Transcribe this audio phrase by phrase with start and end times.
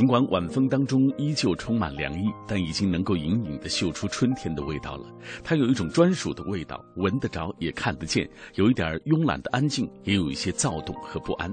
[0.00, 5.04] 尽管晚风当中依旧充满凉意，但已经能够隐隐的嗅出春天的味道了。
[5.44, 11.52] 它有一种专属的味道，闻得着也看得见，有一点慵懒的安静，也有一些躁动和不安。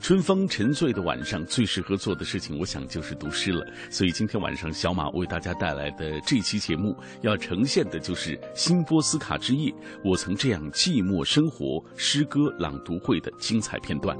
[0.00, 3.64] 春风沉醉的晚上，最适合做的事情，我想就是读诗了。
[3.88, 9.72] 所以今天晚上，小马为大家带来的这期节目，要呈现的就是新波斯卡之夜，
[10.04, 14.18] 我曾这样寂寞生活诗歌朗读会的精彩片段。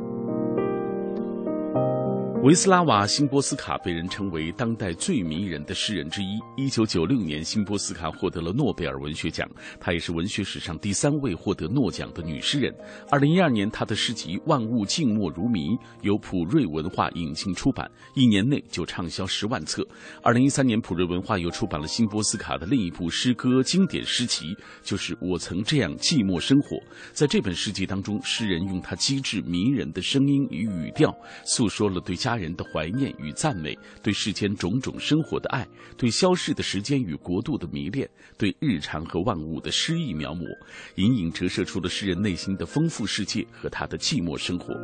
[2.45, 6.39] 维斯拉瓦·辛波斯卡被人称为当代最迷人的诗人之一。
[6.59, 9.49] 一九九六年，辛波斯卡获得了诺贝尔文学奖，
[9.81, 12.71] 她也是文学史上第三位获得诺奖的女诗人。
[13.11, 15.71] 二零一二年，她的诗集《万物静默如谜》
[16.03, 19.83] 由普瑞文化引进出版，一年内就畅销十万册。
[20.23, 26.77] 二零一三年，普瑞文化又出版了辛波斯卡的另一部诗歌经典诗集，就是《我曾这样寂寞生活》。
[27.15, 31.11] 在这本诗集当中，诗人用他机智迷人的声音与语调，
[31.47, 32.34] 诉说了对家。
[32.35, 35.65] 家人的怀念与赞美，对世间种种生活的爱，
[35.97, 40.45] 对消逝的时间与国度的迷恋，对日常和万物的诗意描摹，
[40.97, 44.75] 隐隐折射出了诗人内心的丰富世界和他的寂寞生活。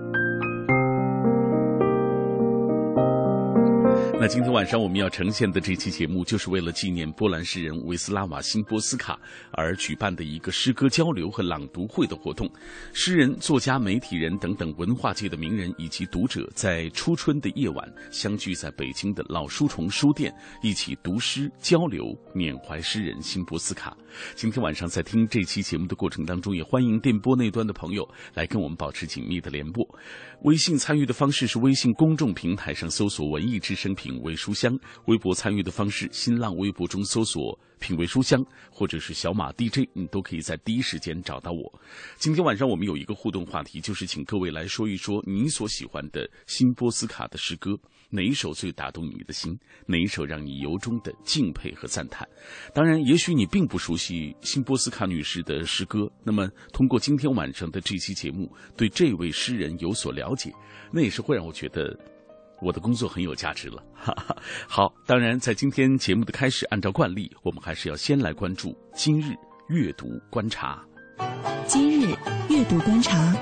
[4.20, 9.18] 那今天晚上我们要呈现的这期节目，就是为了纪念波兰诗人维斯拉瓦·辛波斯卡
[9.52, 12.46] 而举办的一个诗歌交流和朗读会的活动。
[12.92, 20.30] 诗人、作家、媒体人等等文化界的名人以及读者，在初春的夜晚相聚在北京的老书虫书店，
[20.62, 23.96] 一起读诗交流，缅怀诗人辛波斯卡。
[24.34, 29.98] 今天晚上在听这期节目的过程当中，也欢迎电波那端的朋友来跟我们保持紧密的联络。
[30.44, 34.74] 微信参与的方式是微信公众平台上搜索“文艺之声”品味书香；
[35.04, 38.42] 微博参与的方式，新浪微博中搜索“品味书香”
[38.72, 41.80] 或者是小马 DJ，你都可以在第一时间找到我。
[42.16, 47.72] 今天晚上我们有一个互动话题，就是请各位来说一说你所喜欢的新波斯卡的诗歌。
[48.10, 49.58] 哪一首最打动你的心？
[49.86, 52.28] 哪一首让你由衷的敬佩和赞叹？
[52.74, 60.52] 当然，也许你并不熟悉辛波斯卡女士的诗歌，那么通过今天晚上的这期节目，对这位诗人有所了解，
[60.92, 61.96] 那也是会让我觉得
[62.60, 63.82] 我的工作很有价值了。
[63.94, 64.36] 哈哈。
[64.68, 69.34] 好，当然，在今天节目的开始，按照惯例，我们还是要先来关注今日
[69.68, 70.84] 阅读观察。
[71.66, 72.14] 今日
[72.48, 73.36] 阅读观察。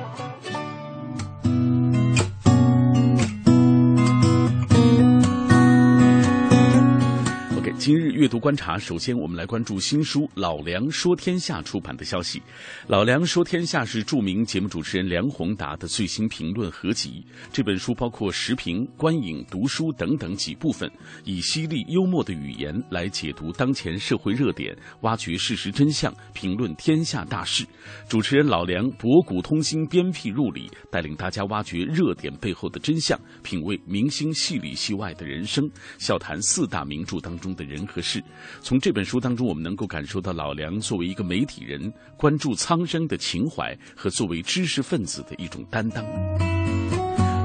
[7.78, 12.41] 今日阅读观察，首先我们来关注新书《老梁说天下》出版的消息。
[12.89, 17.25] 《老梁说天下》是著名节目主持人梁宏达的最新评论合集。
[17.53, 20.91] 这本书包括时评、观影、读书等等几部分，
[21.25, 27.65] 以犀利幽默的语言来解读当前社会热点，挖掘事实真相，评论天下大事。
[28.09, 35.65] 主持人老梁博古通今、鞭辟入里，带领大家挖掘热点背后的真相，品味明星戏里戏外的人生，
[35.99, 37.67] 笑谈四大名著当中的。
[37.68, 38.22] 人和事，
[38.62, 46.04] 从这本书当中，我们能够感受到老梁作为一个媒体人关注苍生的情怀和作为知识分子的一种担当。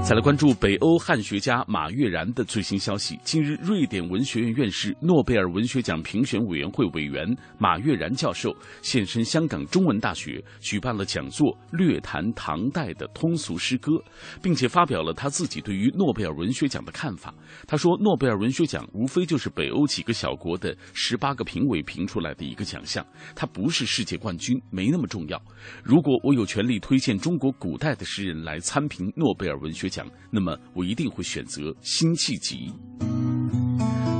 [0.03, 3.17] 再来关注北欧汉学家马悦然的最新消息。
[3.23, 7.25] 近日，瑞典文学院院士、诺贝尔文学奖评选委员会委员
[7.57, 13.93] 马悦然教授现身香港中文大学，举办了讲座，略谈唐代的通俗诗歌，
[14.41, 17.33] 并且发表了他自己对于诺贝尔文学奖的看法。
[17.65, 25.41] 他说：“诺贝尔文学奖无非就是北欧几个小国的十八个评委评出来的一个奖项，它不是世界冠军，没那么重要。
[25.81, 32.73] 如果我有权利推荐中国古代的诗人来参评诺贝尔文学。”讲，那么我一定会选择辛弃疾。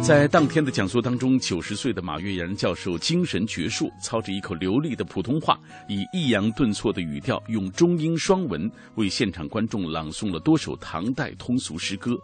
[0.03, 12.17] 在当天的讲座当中，九十岁的马悦然教授精神矍铄，操着一口流利的普通话，以抑扬顿挫的语调，用中英双文为现场观众朗诵了多首唐代通俗诗歌。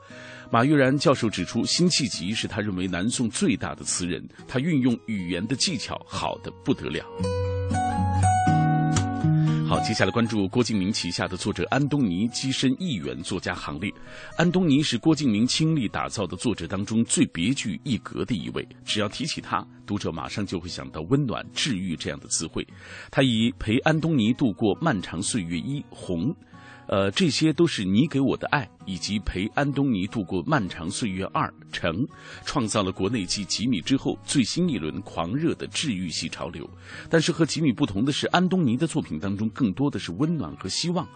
[0.51, 7.05] 马悦然教授指出，辛弃疾是他认为南宋最大的词人，他运用语言的技巧好的不得了。
[9.69, 13.93] 好，接下来关注郭敬明旗下的作者安东尼跻身亿元作家行列。
[14.35, 18.67] 安东尼是郭敬明倾力打造的作者当中最别具一格的一位。
[18.83, 22.65] 只要提起他，读者马上就会想到温暖、治愈这样的词汇。
[23.11, 26.35] 他以陪安东尼度过漫长岁月一红。
[26.89, 32.03] 呃，这些都是你给我的爱，以及陪安东尼度过漫长岁月二成，
[32.43, 36.67] 创造了国内继吉米之后最新一轮狂热的治愈系潮流。
[37.07, 41.07] 但是和吉米不同的是，安东尼的作品当中更多的是温暖和希望。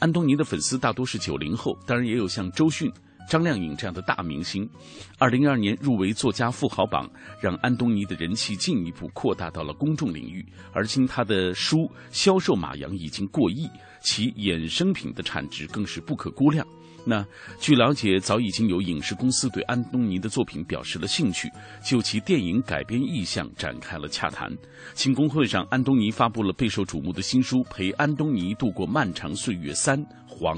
[0.00, 2.92] 安东尼的粉丝大多是九零后，当然也有像周迅。
[3.28, 4.68] 张靓颖这样的大明星，
[5.16, 7.08] 二零一二年入围作家富豪榜，
[7.40, 10.44] 让安东尼的人气进一步扩大到了公众领域。
[10.72, 13.68] 而今他的书销售码洋已经过亿，
[14.00, 16.66] 其衍生品的产值更是不可估量。
[17.04, 17.24] 那
[17.58, 21.50] 据了解，早已经有影视公司对安东尼的作品表示了兴趣，
[21.84, 24.50] 就其电影改编意向展开了洽谈。
[24.94, 29.98] 庆功会上，安东尼发布了备受瞩目的新书《陪安东尼度过漫长岁月三》。
[30.26, 30.56] 黄，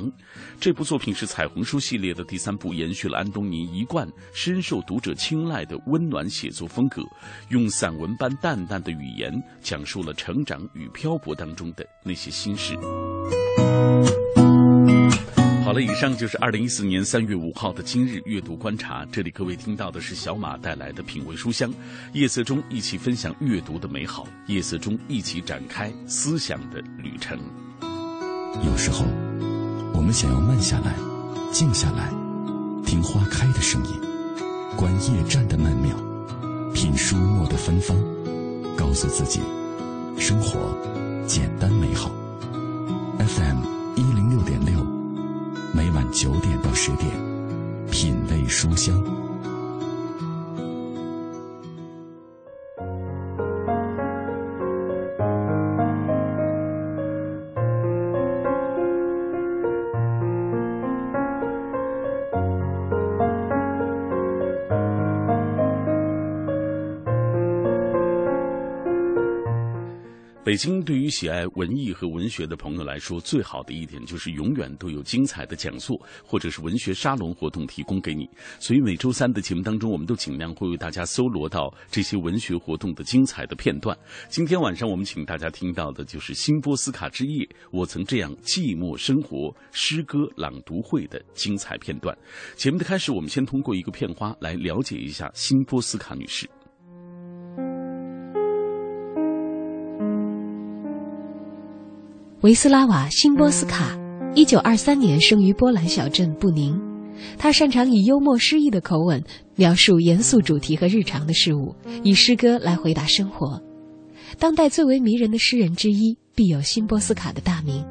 [0.61, 7.03] 这部作品是彩虹书系列的第三部，延续了安东尼一贯深受读者青睐的温暖写作风格，
[7.49, 12.77] 用散文般淡淡的语言讲述了成长与漂泊当中的那些心事。
[15.73, 19.07] 好了，以上就是二零一四年三月五号的今日阅读观察。
[19.11, 21.73] 这里各位听到的是小马带来的品味书香，
[22.13, 27.39] 夜色中一起分享阅读的美好，夜色中一起展开思想的旅程。
[28.67, 29.07] 有时候。
[29.95, 30.95] 我们想要慢下来，
[31.53, 32.11] 静下来，
[32.85, 33.93] 听花开的声音，
[34.77, 35.97] 观夜战的曼妙，
[36.75, 37.97] 品书墨的芬芳，
[38.77, 39.41] 告诉自己，
[40.19, 40.77] 生活
[41.27, 42.11] 简单美好。
[43.19, 43.63] FM
[43.97, 44.85] 一零六点六，
[45.75, 47.11] 每晚九点到十点，
[47.91, 49.22] 品味书香。
[70.53, 78.29] 北京对于喜爱文艺和文学的朋友来说，最好的一点就是永远都有精彩的讲座或者是文学沙龙活动提供给你。
[78.61, 83.97] 所以每周三的节目当中，我们都尽量会为大家搜罗到这些文学活动的精彩的片段。
[84.29, 92.15] 今天晚上我们请大家听到的就是新波斯卡之夜，我曾这样寂寞生活诗歌朗读会的精彩片段。
[92.57, 96.47] 节目的开始，我们先通过一个片花来了解一下新波斯卡女士。
[102.43, 103.97] 维斯拉瓦·辛波斯卡，
[104.35, 106.77] 一九二三年生于波兰小镇布宁。
[107.39, 109.23] 他擅长以幽默诗意的口吻
[109.55, 111.73] 描述严肃主题和日常的事物，
[112.03, 113.62] 以诗歌来回答生活。
[114.41, 117.85] 当代最为迷人的诗人之一，必有辛波斯卡的大名。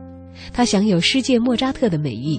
[0.51, 2.37] 他享有“诗界莫扎特”的美誉。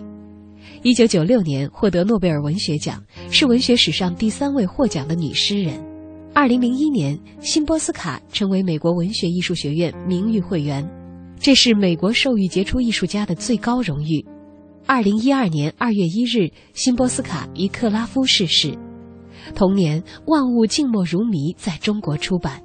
[0.83, 5.83] 一九九六年获得诺贝尔文学奖，是文学史上第三位获奖的女诗人。
[6.35, 10.87] 二零零一年，辛波斯卡成为美国文学艺术学院名誉会员。
[11.43, 14.25] 这是美国授予杰出艺术家的最高荣誉。
[14.87, 18.79] 二零一二年二月一日，辛波斯卡于克拉夫逝世。
[19.53, 22.63] 同年，《万物静默如谜》在中国出版，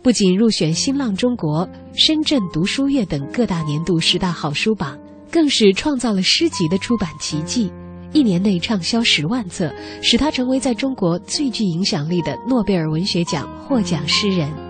[0.00, 4.96] 不仅入选新浪中国、深圳读书月等各大年度十大好书榜，
[5.28, 7.72] 更是创造了诗集的出版奇迹，
[8.12, 14.69] 一年内畅销十万册，使他成为在中国最具影响力的诺贝尔文学奖获奖诗人。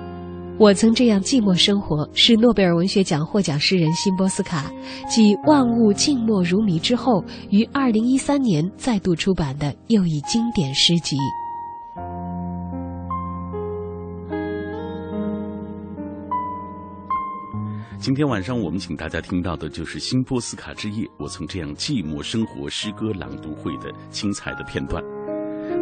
[0.61, 4.71] 我曾这样寂寞生活，是诺贝尔文学奖获奖诗人辛波斯卡
[5.09, 11.17] 继《万物静默如谜》之后，于二零一三年再度出版的又一经典诗集。
[17.99, 25.03] 今天晚上我们请大家听到的就是辛波斯卡之夜，我曾这样寂寞生活诗歌朗读会的精彩的片段。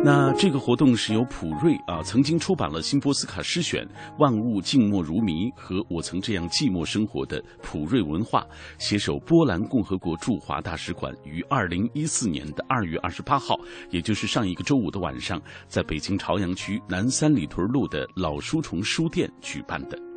[0.05, 3.85] 那这个活动是由普瑞啊曾经出版了《辛波斯卡诗选》
[4.19, 8.47] 《万物静默如谜》和《我曾这样寂寞生活》的普瑞文化
[8.79, 13.59] 携手波兰共和国驻华大使馆于二零一四年的二月二十八号，
[13.91, 20.08] 也就是上一个周五的晚上，在北京朝阳区南三里屯路的老书虫书店举办的。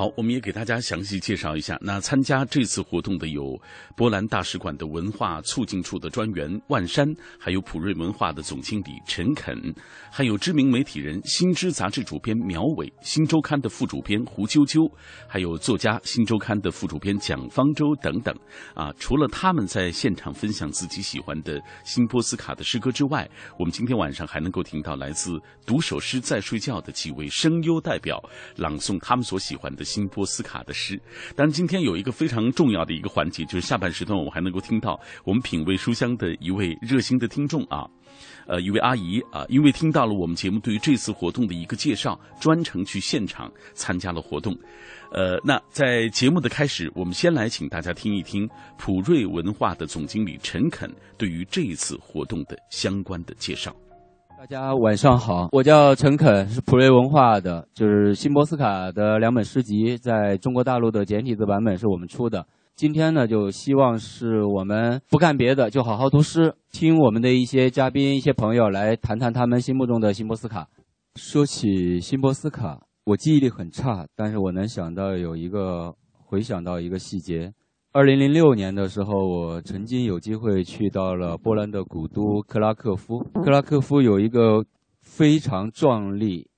[0.00, 1.76] 好，我们也给大家详细介绍一下。
[1.82, 3.42] 那参加这次活动的有
[3.94, 7.06] 波兰大使馆的文化促进处的专员万山，
[7.38, 9.54] 还有普瑞文化的总经理陈肯，
[10.10, 14.90] 还有知名媒体人、新知杂志主编苗伟、新周刊的副主编胡啾啾，
[15.28, 18.34] 还有作家、新周刊的副主编蒋方舟等等。
[18.74, 23.28] 啊，除了他们在现场分享自己喜欢的新波斯卡的诗歌之外，
[23.58, 28.18] 我们今天晚上还能够听到来自读首诗在睡觉的几位声优代表
[28.56, 29.84] 朗诵他们所喜欢的。
[29.90, 30.96] 新波斯卡的诗，
[31.34, 37.88] 当然今天有一个非常重要的一个环节，就是下半时段我们还能够听到我们品味书香的一位热心的听众啊，
[38.46, 44.56] 呃，一位阿姨啊，因为听到了我们节目对于这次活动的一个介绍，专程去现场参加了活动。
[45.10, 53.74] 呃，那在节目的开始，我们先来请大家听一听普瑞文化的总经理陈肯对于这一次活动的相关的介绍。
[54.40, 62.46] 大家晚上好，我叫陈肯，是普瑞文化的，就是辛波斯卡的两本诗集，在中国大陆的简体字版本是我们出的。
[62.74, 70.66] 今天呢，就希望是我们不干别的，就好好读诗，听我们的一些嘉宾、一些朋友来谈谈他们心目中的辛波斯卡。
[71.16, 75.94] 说起辛波斯卡，我记忆力很差，但是我能想到有一个，
[76.24, 77.52] 回想到一个细节。
[77.92, 83.18] 二零零六年的时候，我曾经有机会去到了波兰的古都克拉克夫。
[83.42, 84.64] 克拉克夫有一个
[85.00, 86.48] 非常壮丽、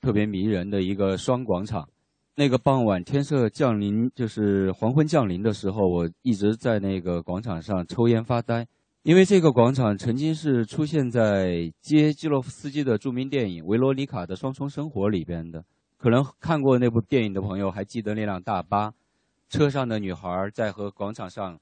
[0.00, 1.88] 特别迷人的一个双广场。
[2.36, 8.64] 那个傍晚天色降临，就是黄昏降临的时候，我一直在那个广场上抽烟发呆，
[9.02, 15.64] 因为这个广场曾经是出现在接基洛夫斯基的著名电影《维罗妮卡的双重生活》里边的。
[15.98, 18.92] 可能看过那部电影的朋友还记得那辆大巴。
[19.48, 21.58] 车上的女孩在和广场上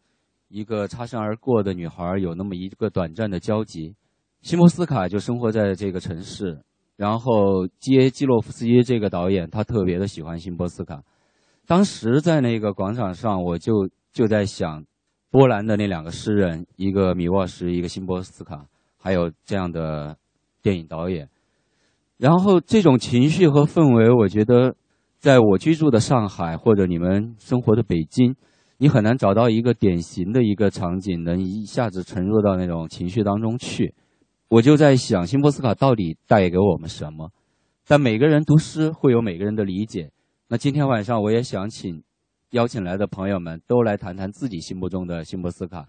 [0.48, 3.94] 一个擦身而过的女孩有那么一个短暂的交集。
[4.42, 6.62] 西莫斯卡就生活在这个城市，
[6.96, 11.02] 然后接基洛夫斯基这个导演，他特别的喜欢辛波斯卡。
[11.66, 14.84] 当时在那个广场上，我就就在想，
[15.30, 18.66] 波兰的那两个诗人，一个米沃什，一个辛波斯卡，
[18.98, 20.16] 还有这样的
[20.62, 21.28] 电影导演。
[22.16, 24.74] 然后这种情绪和氛围，我觉得。
[25.24, 28.36] 在我居住的上海，或者你们生活的北京，
[28.76, 33.94] 你很难找到一个典型的一个场景，能一下子沉入到那种情绪当中去。
[34.48, 37.30] 我就在想，辛波斯卡到底带给我们什么？
[37.88, 40.10] 但每个人读诗会有每个人的理解。
[40.48, 42.02] 那今天晚上，我也想请
[42.50, 45.88] 邀请来的朋友们都来谈谈自己心目中的辛波斯卡。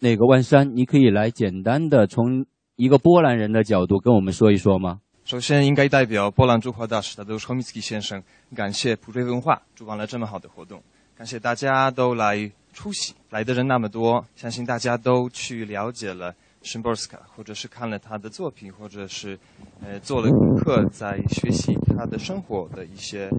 [0.00, 2.44] 那个万山，你可以来简单的从
[2.76, 5.00] 一个波兰人的角度跟我们说一说吗？
[5.24, 8.22] 首先，应该代表波兰驻华大使的都是霍米斯基先生，
[8.54, 10.82] 感谢普瑞文化主办了这么好的活动，
[11.16, 19.38] 感谢大家都来出席，来的人那么多，相信大家都去了解了申波斯卡，或者是看了他的作品，或者是
[19.82, 23.30] 呃做了功课，在学习他的生活的一些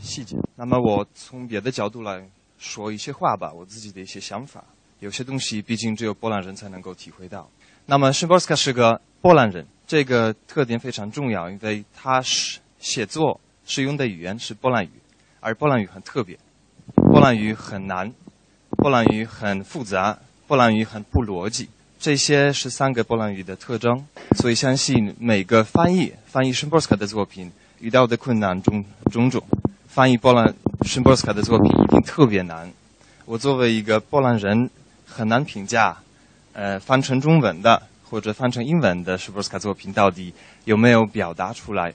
[0.00, 0.38] 细节。
[0.56, 4.64] 那么，我从别的角度来说一些话吧，我自己的一些想法。
[5.00, 7.46] 有些东西毕竟只有波兰人才能够体会到。
[7.84, 9.66] 那么，申波斯卡是个波兰人。
[9.86, 14.90] 这个特点非常重要，因为他是写作使用的语言是波兰语，
[15.40, 16.38] 而波兰语很特别，
[16.94, 18.12] 波兰语很难，
[18.76, 21.70] 波兰语很复杂，波兰语很不逻辑。
[21.98, 27.50] 这些是三个波兰语的特征，所以相信每个翻译翻译申波斯卡的作品
[27.80, 29.42] 遇到的困难种种种，
[29.86, 32.70] 翻译波兰申波斯卡的作品一定特别难。
[33.24, 34.68] 我作为一个波兰人，
[35.06, 35.96] 很难评价，
[36.52, 37.84] 呃，翻成中文的。
[38.08, 40.32] 或者翻成英文的施波斯卡作品到底
[40.64, 41.92] 有没有表达出来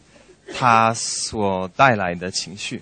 [0.53, 2.81] 他所带来的情绪？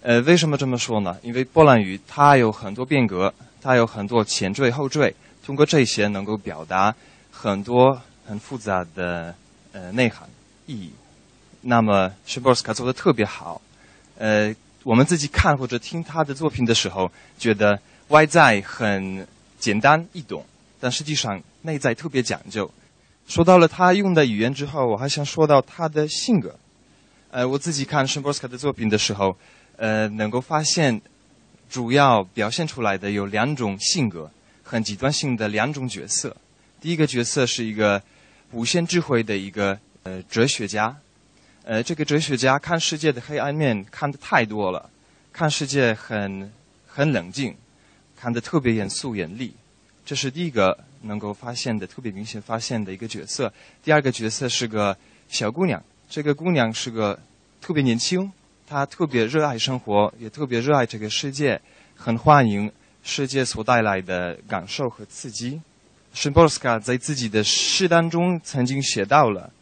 [0.00, 1.16] 呃，为什么这么说呢？
[1.22, 5.12] 因为波兰语它有很多变革，它有很多前缀后缀，
[5.44, 6.94] 通过这些能够表达
[7.30, 9.34] 很多很复杂的
[9.72, 10.28] 呃内涵
[10.66, 10.92] 意义。
[11.62, 13.60] 那么施波斯卡做的特别好。
[14.16, 17.78] 呃，我们自己看或者听他的作品的时候，觉得
[18.08, 19.26] 外在很
[19.58, 20.44] 简单易懂，
[20.80, 21.42] 但实际上。
[21.62, 22.70] 内在特别讲究。
[23.26, 26.54] 说到了他用的语言之后，我还想说到他的性格。
[27.30, 29.36] 呃，我自己看申波斯卡的作品的时候，
[29.76, 30.98] 呃，能够发现
[31.68, 34.30] 主要表现出来的有两种性格，
[34.62, 36.34] 很极端性的两种角色。
[36.80, 38.00] 第一个角色是一个
[38.52, 40.96] 无限智慧的一个呃哲学家。
[41.64, 44.88] 呃，这个哲学家看世界的黑暗面看的太多了，
[45.32, 46.50] 看世界很
[46.86, 47.54] 很冷静，
[48.16, 49.52] 看的特别严肃严厉。
[50.08, 50.88] 这是第一个。
[51.02, 53.52] 能够发现的特别明显发现的一个角色。
[53.84, 54.96] 第二个角色是个
[55.28, 57.16] 小姑娘，这个姑娘是个
[57.60, 58.28] 特别年轻，
[58.66, 61.60] 她特别热爱生活，也特别热爱这个世界，
[61.94, 62.68] 很欢迎
[63.04, 65.60] 世界所带来的感受和刺激。
[66.12, 69.52] 申波斯卡在自己的诗当中曾经写到了，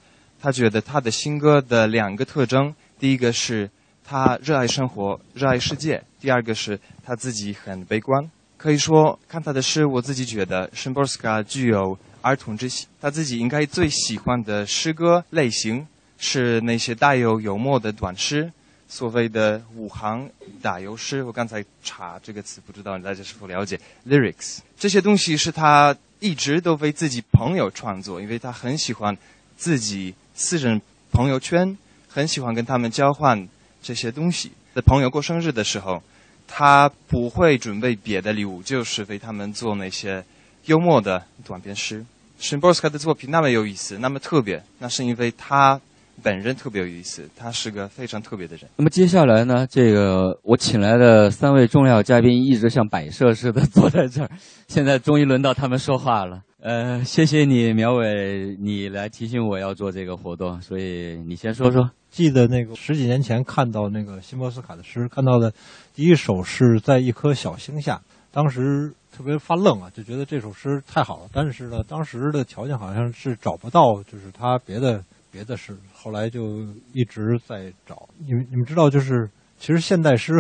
[0.40, 3.70] 他觉得他的新歌的两个特征：第一个是
[4.02, 8.30] 他热爱生活，热爱世界；第二个是他自己很悲观。
[8.56, 12.88] 可以说，看他的诗，我自己觉得，Shemborska 具有儿童之心。
[13.00, 15.86] 他自己应该最喜欢的诗歌类型
[16.18, 18.50] 是那些带有幽默的短诗，
[18.88, 20.28] 所谓的五行
[20.62, 21.22] 打油诗。
[21.22, 24.58] 我刚才查这个词，不知道大家是否了解 lyrics。
[24.78, 29.16] 这些东西是他一直都为自己朋友创作，因为他很喜欢
[29.56, 30.80] 自己私人
[31.12, 31.76] 朋友圈，
[32.08, 33.46] 很喜欢跟他们交换。
[33.82, 36.02] 这些东西，在朋友过生日的时候，
[36.46, 40.24] 他不会准备别的礼物，就是为他们做那些
[40.66, 42.04] 幽默的短篇诗。
[42.38, 45.80] 申波斯卡的作品那么有意思，那么特别，那是因为他
[46.23, 48.68] 本人特别有意思，他是个非常特别的人。
[48.76, 54.30] 那么接下来呢，这个我请来的三位重要嘉宾一直像摆设似的坐在这儿，
[54.68, 56.42] 现在终于轮到他们说话了。
[56.61, 61.90] 呃，谢谢你，苗伟，你来提醒我要做这个活动，所以你先说说。
[62.08, 65.52] 记得那个十几年前看到那个辛波斯卡的诗，看到的
[65.94, 68.00] 第一首是在一颗小星下，
[68.32, 71.28] 当时特别发愣啊，就觉得这首诗太好了。
[71.30, 75.04] 但是呢，当时的条件好像是找不到，就是他别的
[75.37, 78.09] 别的诗，后来就一直在找。
[78.16, 79.28] 你们你们知道，就是
[79.59, 80.33] 其实现代诗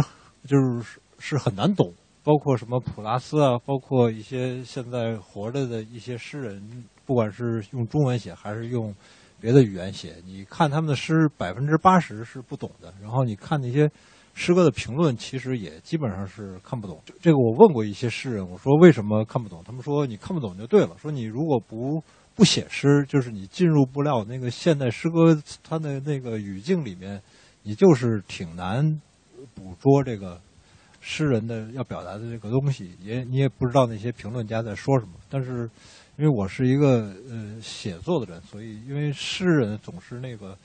[0.46, 1.92] 就是是很难懂，
[2.24, 8.94] 包括什么普拉斯啊，包括一些现在活着的一些诗人，不管是用中文写还是用。
[9.38, 12.92] 别的语言写，你看他们的诗，百分之八十是不懂的。
[13.02, 13.88] 然后你看那些
[14.32, 16.98] 诗歌的评论，其实也基本上是看不懂。
[17.20, 19.62] 这个我问过一些诗人，我说为什么看不懂？
[19.62, 20.96] 他们说你看不懂就对了。
[20.96, 22.02] 说你如果不
[22.36, 27.20] 不写诗，就是你进入不了那个现代诗歌它的那个语境里面，
[27.64, 29.00] 你就是挺难
[29.54, 30.40] 捕捉这个
[31.00, 32.92] 诗人的要表达的这个东西。
[33.02, 35.68] 也你也不知道那些评论家在说什么，但是。
[36.18, 40.56] 因为我是一个呃写作的人，所以因为诗人总是那个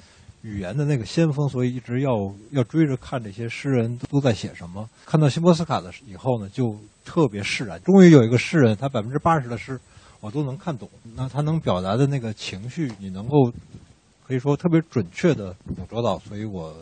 [0.44, 2.10] 语言的那个先锋，所以一直要
[2.51, 4.90] 要追着看这些诗人都在写什么。
[5.06, 6.74] 看到辛波斯卡的以后呢，就
[7.04, 7.78] 特别释然。
[7.82, 9.78] 终于有一个诗人，他百分之八十的诗
[10.22, 13.51] 我都能看懂，那他能表达的那个情绪，你能够
[14.25, 16.18] 可以说特别准确的捕捉到。
[16.20, 16.74] 所以我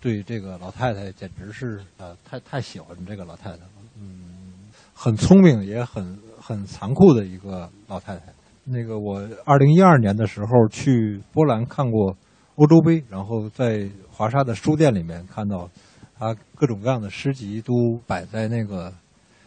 [0.00, 3.68] 对这个老太太简直是呃太太喜欢这个老太太了。
[4.00, 4.64] 嗯，
[4.94, 6.18] 很聪明，也很。
[6.38, 8.32] 很残酷的一个老太太。
[8.62, 12.16] 那个我二零一二年的时候去波兰看过
[12.54, 15.68] 欧洲杯，然后在华沙的书店里面看到，
[16.16, 18.94] 他各种各样的诗集都摆在那个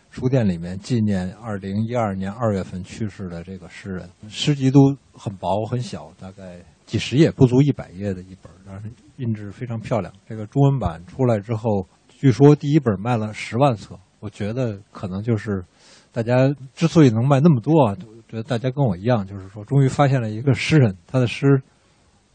[0.10, 4.10] 书店里面，纪念二零一二年二月份去世的这个诗人。
[4.28, 10.14] 诗集都很薄很小，大概几十页，不足一百页的一本，但是印制非常漂亮。
[10.28, 13.98] 这个中文版出来之后，据说第一本卖了十万册。
[14.20, 15.64] 我觉得可能就是。
[16.12, 17.96] 大家之所以能卖那么多啊，
[18.28, 21.62] 觉得大家跟我一样，就是说，终于发现了一个诗人，他的诗，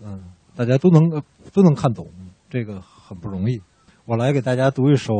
[0.00, 0.22] 嗯，
[0.54, 1.10] 大家都能
[1.52, 2.06] 都能看懂，
[2.48, 3.60] 这个很不容易。
[4.04, 5.12] 我来给大家读一首。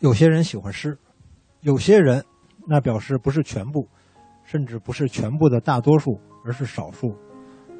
[0.00, 0.98] 有些人喜欢诗，
[1.64, 2.22] 有些人，
[2.68, 3.88] 那表示不是全部，
[4.42, 7.16] 甚至不是全部的大多数，而是少数。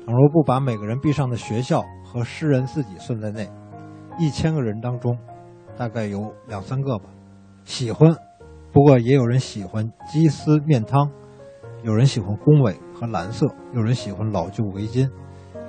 [0.07, 3.47] 倘若不把每个人必上的学校和诗人自己算在内，
[4.19, 5.19] 一千个人当中，
[5.77, 7.11] 大概有两三个吧，
[7.65, 8.17] 喜欢。
[8.73, 11.11] 不过也有人喜欢鸡丝面汤，
[11.83, 15.07] 有人喜欢恭维和蓝色，有人喜欢老旧围巾，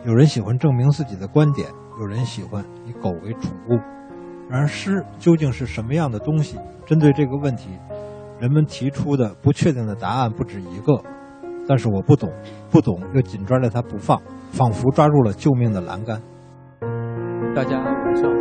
[0.05, 1.67] 有人喜欢证明自己的观点，
[1.99, 3.77] 有人喜欢以狗为宠物。
[4.47, 6.57] 然而，诗究竟是什么样的东西？
[6.85, 7.71] 针对这个问题，
[8.45, 10.93] 人们提出的不确定的答案不止一个。
[11.67, 12.29] 但是我不懂，
[12.69, 16.21] 不懂又紧抓着它不放，仿佛抓住了救命的栏杆。
[17.55, 18.31] 大家晚上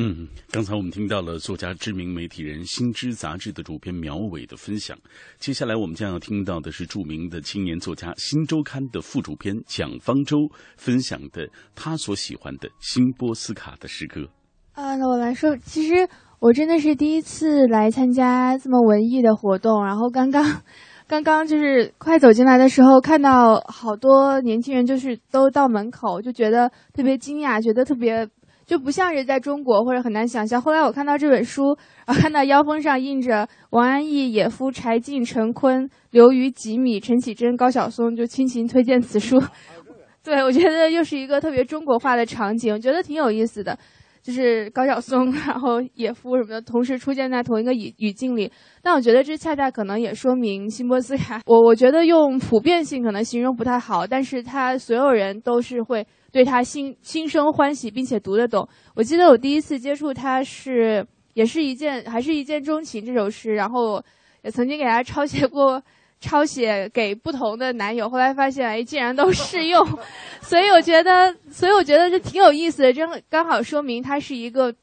[0.00, 4.96] 嗯，刚才我们听到了作家、知名媒体人《新知》杂志的主编苗伟的分享。
[5.40, 10.36] 接下来我们将要听到的是著名的青年作家《新周刊》的副主编蒋方舟
[10.76, 14.28] 分享的他所喜欢的辛波斯卡的诗歌。
[14.74, 16.08] 啊，那我来说，其实
[16.38, 19.84] 我真的是第一次来参加这么文艺的活动。
[19.84, 20.62] 然后刚刚，
[21.08, 28.28] 刚刚就是快走进来的时候，看到好多年轻人就是都到门口，就觉得特别惊讶，觉得特别。
[28.68, 30.60] 就不像是在中国，或者很难想象。
[30.60, 31.74] 后来我看到这本书，
[32.06, 39.42] 然后看到腰封上印着王安忆、野夫、柴进、陈坤、刘瑜、吉米、陈绮贞、高晓松，就倾情推荐此书。
[40.22, 43.78] 对，我觉得又是一个特别中国化的场景，我觉得挺有意思的。
[44.20, 48.52] 就是高晓松，然后野夫什么的，同时出现在同一个语语境里。
[48.82, 51.40] 但我觉得这恰恰可能也说明辛波斯卡。
[51.48, 56.06] 我我觉得用普遍性可能形容不太好，但是他所有人都是会。
[56.30, 58.68] 对他心心生欢喜，并且读得懂。
[58.94, 64.02] 我记得我第一次接触他是，也是一件还是一见钟情这首诗，然后
[64.42, 65.82] 也曾经给他抄写过
[66.20, 69.86] 抄写给不同的男友，后来发现哎，竟然都适用，
[70.42, 74.74] 所以我觉得，所以我觉得这挺有意思的，真刚好说明他是一个，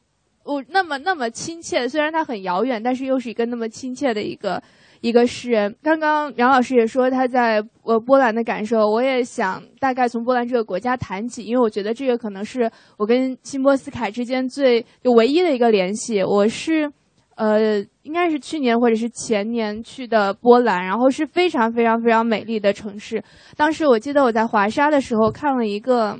[0.43, 4.61] 我那么那么亲切，虽然他很遥远，但是又是一个那么亲切的一个。
[5.05, 16.23] 一个诗人，刚刚杨老师也说他在呃波兰的感受，我也想大概从波兰这个国家谈起，因为我觉得这个可能是我跟辛波斯凯之间最就唯一的一个联系。
[16.23, 16.91] 我是，
[17.35, 23.23] 呃，应该是去年或者是前年去的波兰，然后是非常非常非常美丽的城市。
[23.55, 26.17] 当时我记得我在华沙的时候看了一个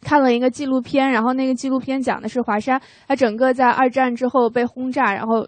[0.00, 5.44] 看了一个纪录片，然后那个纪录片讲的是华沙，它整个在二战之后被轰炸，然后。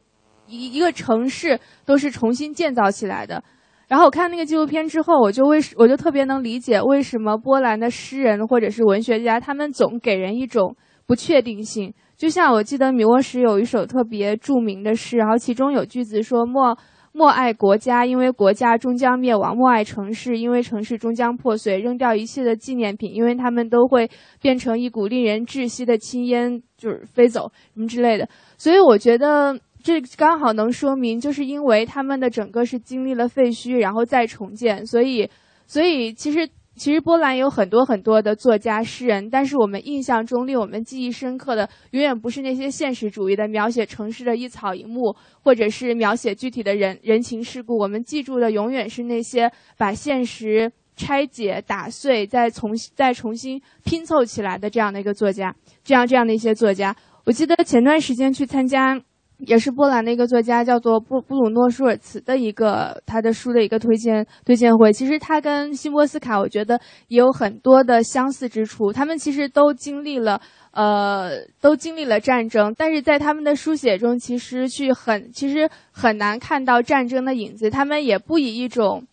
[0.47, 3.43] 一一个城市都是重新建造起来的，
[3.89, 10.77] 然后我看那个纪录片之后，我就为我就特别能理解为什么波兰的诗人或者是文学家，他们总给人一种
[11.07, 11.93] 不确定性。
[12.17, 16.77] 就像我记得米沃什有一首特别著名的诗，然后其中有句子说：“莫
[17.13, 21.79] 莫爱国家，因为国家终将灭亡；莫爱城市，因为城市终将破碎。
[21.81, 24.09] 扔掉一切的纪念品，因为他们都会
[24.41, 29.59] 变成一股令人窒息的青烟，就是飞走什么之类的。”所以我觉得。
[29.85, 35.29] 这刚好能说明，就是因为他们的整个是经历了废墟，然后再重建，所以，
[35.67, 56.97] 所以其实其实波兰有很多很多的作家诗人，但是我们印象中令我们记忆深刻的，永远不是那些现实主义的描写城市的一草一木，或者是描写具体的人人情世故，我们记住的永远是那些把现实拆解、打碎，再重新再重新拼凑起来的这样的一个作家，这样这样的一些作家。
[57.27, 58.99] 我记得前段时间去参加。
[59.39, 64.93] 也是波兰的一个作家，叫做布布鲁诺舒尔茨的一个他的书的一个推荐推荐会。
[64.93, 68.93] 其实他跟辛波斯卡，我觉得也有很多的相似之处。
[68.93, 70.41] 他们其实都经历了，
[70.73, 77.69] 呃，都经历了战争，但是在他们的书写中，其实去很其实很难看到战争的影子。
[77.69, 79.05] 他们也不以一种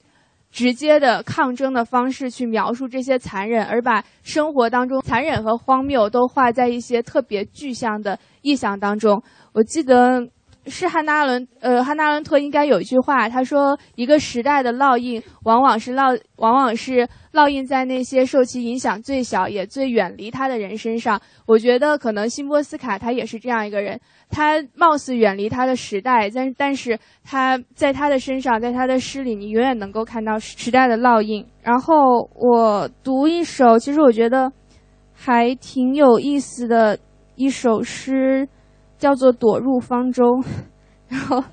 [0.51, 9.23] 直接的抗争的方式去描述这些残忍，而把生活当中残忍和荒谬都画在一些特别具象的意象当中。
[9.53, 10.27] 我记得
[10.67, 31.43] 是汉娜伦，呃，汉娜伦特应该有一句话，他说：“一个时代的烙印，往往是烙，往往是烙印在那些受其影响最小也最远离他的人身上。”我觉得可能辛波斯卡他也是这样一个人，他貌似远离他的时代，但但是他在他的身上，在他的诗里，你永远能够看到时代的烙印。
[31.63, 34.51] 然后我读一首，其实我觉得
[35.11, 36.99] 还挺有意思的
[37.35, 38.47] 一首诗。
[39.01, 40.23] 叫做躲入方舟，
[41.09, 41.43] 然后，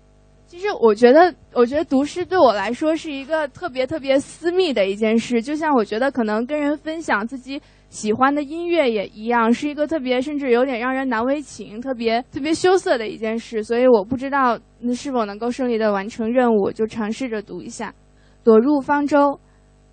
[0.47, 7.59] 其实我觉得，我觉得读诗对我来说是一个特别特别私密的一件事，就像我觉得可能跟人分享自己
[7.89, 13.65] 喜欢的音乐也一样，是一个特别甚至有点让人难为情、特别特别羞涩的一件事。
[13.65, 17.95] 所以我不知道那是否能够顺利的完成任务，就尝试着读一下。
[18.45, 19.41] 躲入方舟，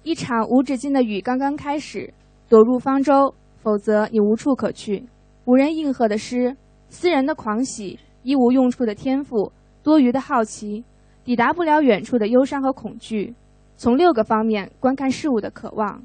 [0.04, 2.14] 一场无止境的雨刚刚开始。
[2.50, 5.06] 躲入方舟，否则你无处可去。
[5.46, 6.54] 无人应和的诗。
[6.90, 9.52] 私人的狂喜，一无用处的天赋，
[9.84, 10.84] 多余的好奇，
[11.24, 13.34] 抵达不了远处的忧伤和恐惧，
[13.76, 16.02] 从六个方面观看事物的渴望，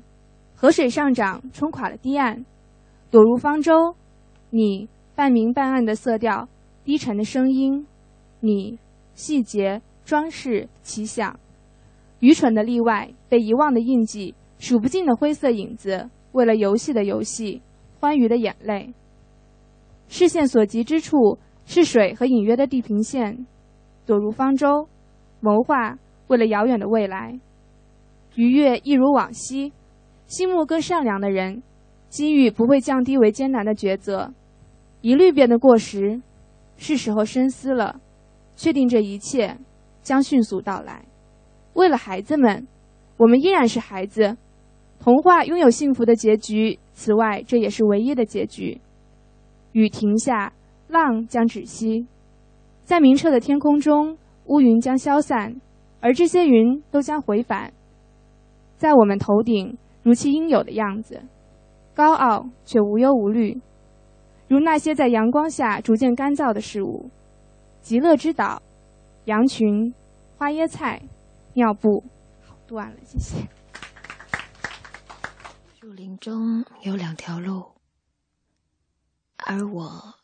[0.56, 2.44] 河水上涨冲垮了堤岸，
[3.10, 3.94] 躲入方舟，
[4.50, 6.48] 你半明半暗的色调，
[6.84, 7.86] 低沉的声音，
[8.40, 8.78] 你
[9.14, 11.38] 细节装饰奇想，
[12.18, 17.62] 愚蠢的例外，被遗忘的印记，数不尽的灰色影子，为了游戏的游戏，
[18.00, 18.92] 欢愉的眼泪。
[20.10, 23.46] 视线所及之处是水和隐约的地平线，
[24.04, 24.88] 躲入方舟，
[25.38, 25.96] 谋划
[26.26, 27.38] 为了遥远的未来。
[28.34, 29.72] 愉悦一如往昔，
[30.26, 31.62] 心目更善良的人，
[32.08, 34.34] 机遇不会降低为艰难的抉择。
[35.00, 36.20] 一律变得过时，
[36.76, 38.00] 是时候深思了。
[38.56, 39.56] 确定这一切
[40.02, 41.04] 将迅速到来。
[41.74, 42.66] 为了孩子们，
[43.16, 44.36] 我们依然是孩子。
[44.98, 48.80] 童话拥有幸福的结局，此外，这也是唯一的结局。
[49.72, 50.52] 雨停下，
[50.88, 52.06] 浪将止息，
[52.84, 55.54] 在明澈的天空中，乌云将消散，
[56.00, 57.72] 而这些云都将回返，
[58.76, 61.22] 在我们头顶，如其应有的样子，
[61.94, 63.60] 高傲却无忧无虑，
[64.48, 67.08] 如那些在阳光下逐渐干燥的事物。
[67.80, 68.60] 极乐之岛，
[69.26, 69.94] 羊群，
[70.36, 71.00] 花椰菜，
[71.54, 72.02] 尿布，
[72.44, 73.48] 好断了，谢谢。
[75.80, 77.79] 树林中有两条路。
[79.46, 80.14] 而我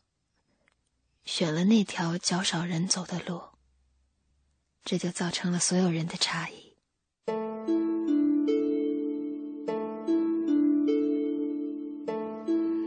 [1.24, 3.40] 选了那条较少人走的路
[4.85, 6.74] 这就造成了所有人的差异。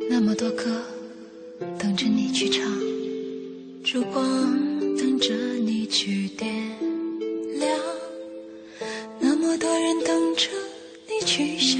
[0.10, 0.84] 那么多歌
[1.78, 2.64] 等着你去唱
[3.84, 4.24] 烛光
[4.98, 6.50] 等着你去点
[7.60, 7.80] 亮。
[9.20, 10.50] 那么多人等着
[11.08, 11.80] 你去想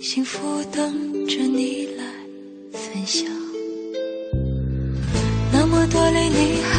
[0.00, 2.21] 幸福等着你来
[2.92, 3.24] 分享。
[5.50, 6.70] 那么多泪你还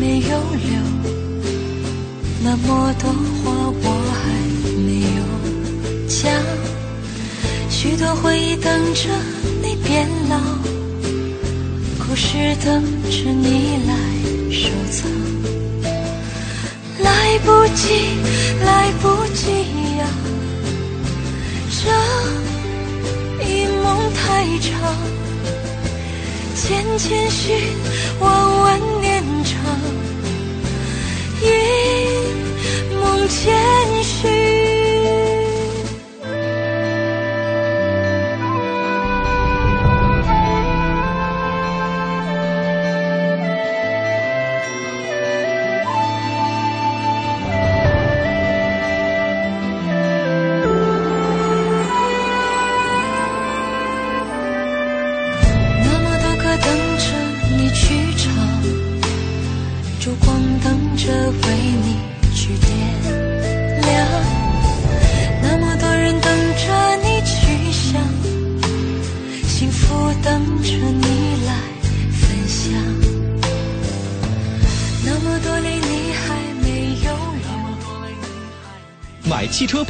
[0.00, 0.70] 没有流，
[2.42, 4.24] 那么多话我还
[4.82, 5.22] 没有
[6.08, 6.32] 讲，
[7.70, 9.08] 许多回忆等着
[9.62, 10.36] 你变老，
[11.98, 12.26] 故事
[12.64, 13.94] 等着你来
[14.50, 15.08] 收藏。
[16.98, 17.84] 来不及，
[18.64, 19.50] 来不及
[19.98, 20.06] 呀，
[21.70, 21.82] 这
[23.44, 24.72] 一梦太长，
[26.64, 27.52] 千千绪，
[28.20, 29.52] 万万念长，
[31.42, 34.71] 一梦千寻。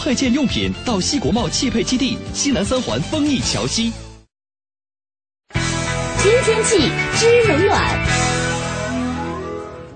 [0.05, 3.93] 配件用品到西国贸汽配基地西南三环丰益桥西。
[6.19, 6.77] 知天气，
[7.15, 8.23] 知冷暖。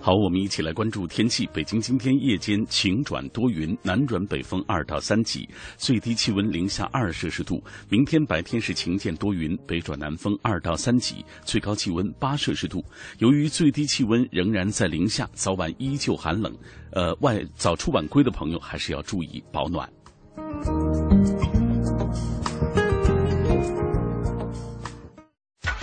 [0.01, 1.45] 好，我们一起来关注天气。
[1.53, 7.61] 北京今天夜间晴转多云，南转北风二到三级，最低气温零下二摄氏度。
[7.89, 12.81] 明天白天是晴间多云，北转南风二到三级，最高气温八摄氏度。
[13.19, 16.57] 由于最低气温仍然在零下，早晚依旧寒冷。
[16.93, 19.91] 呃，外早出晚归的朋友还是要注意保暖。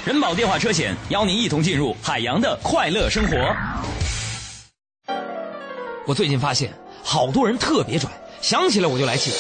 [0.05, 3.35] 人保电话车险邀您一同进入海洋的快乐生活。
[6.05, 8.09] 我最近发现，好多人特别拽，
[8.41, 9.31] 想起来我就来气。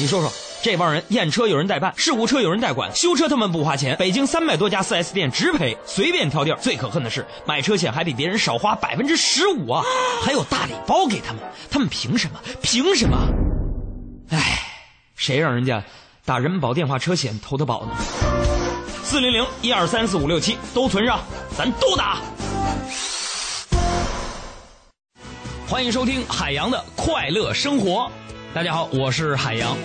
[0.00, 0.32] 你说说，
[0.62, 3.94] 这帮人验车有人代办，事故车有人代管，修车他们不花钱。
[3.98, 6.58] 北京三百多家 4S 店直赔，随便挑地儿。
[6.58, 9.84] 最可恨的是，买车险还比别人少花百分之十五啊，
[10.22, 12.40] 还有大礼包给他们，他们凭什么？
[12.62, 13.18] 凭什么？
[14.30, 14.60] 唉，
[15.16, 15.82] 谁让人家
[16.24, 17.92] 打人保电话车险投的保呢？
[19.02, 21.20] 四零零一二三四五六七都存上，
[21.58, 22.20] 咱都打。
[25.66, 28.08] 欢迎收听海洋的快乐生活。
[28.54, 29.76] 大家好，我是海洋。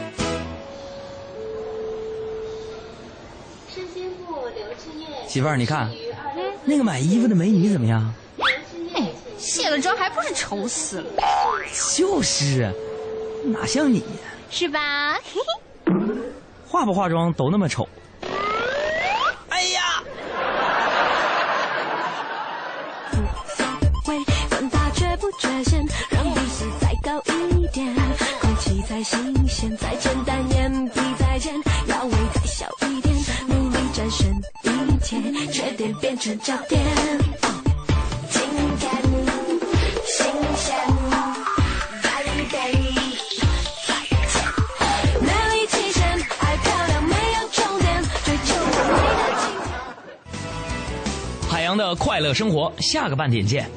[5.27, 5.91] 媳妇儿，你看，
[6.63, 8.13] 那个买衣服的美女怎么样？
[8.93, 11.23] 哎，卸了妆还不是丑死了？
[11.95, 12.71] 就是，
[13.43, 14.05] 哪像你呀？
[14.49, 15.17] 是吧？
[16.67, 17.87] 化不化妆都那么丑。
[19.49, 20.03] 哎呀！
[24.03, 24.17] 会
[24.49, 27.95] 管他缺不缺陷，让彼此再高一点，
[28.41, 31.55] 空气再新鲜，再简单，眼皮再尖，
[31.87, 33.15] 腰围再小一点，
[33.47, 34.29] 努力战胜
[34.63, 35.17] 一切，
[35.51, 36.83] 缺点变成焦点。
[51.75, 53.69] 洋的快乐生活，下个半点见。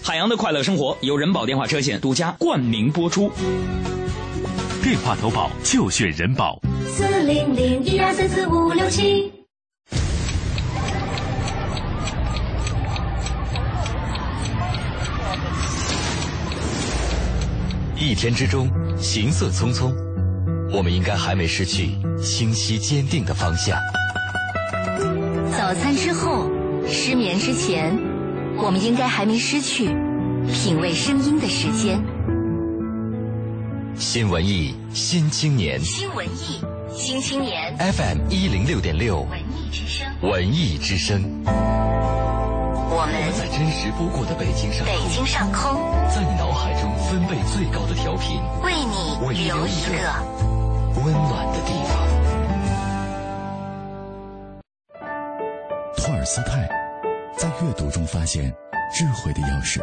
[0.00, 3.32] 海洋的快乐生活由人保电话车险独家冠名播出。
[4.80, 6.60] 电话投保就选人保。
[6.86, 9.32] 四零零一二三四五六七。
[17.96, 19.92] 一天之中，行色匆匆，
[20.72, 21.90] 我们应该还没失去
[22.22, 23.76] 清晰坚定的方向。
[25.62, 26.50] 早餐之后，
[26.88, 27.96] 失眠之前，
[28.58, 29.86] 我们应该还没失去
[30.52, 32.02] 品味声音的时间。
[33.94, 36.60] 新文艺新青年新文艺
[36.92, 41.22] 新青年 FM 一零六点六文艺之声，文艺之声。
[41.46, 45.74] 我我们在真实不过的北京上空，北京上空，
[46.08, 52.11] 在你脑海中分贝最高的调频，为你留一个温暖的地方。
[56.22, 56.68] 尔斯泰
[57.36, 58.44] 在阅读中发现
[58.94, 59.80] 智慧的钥匙，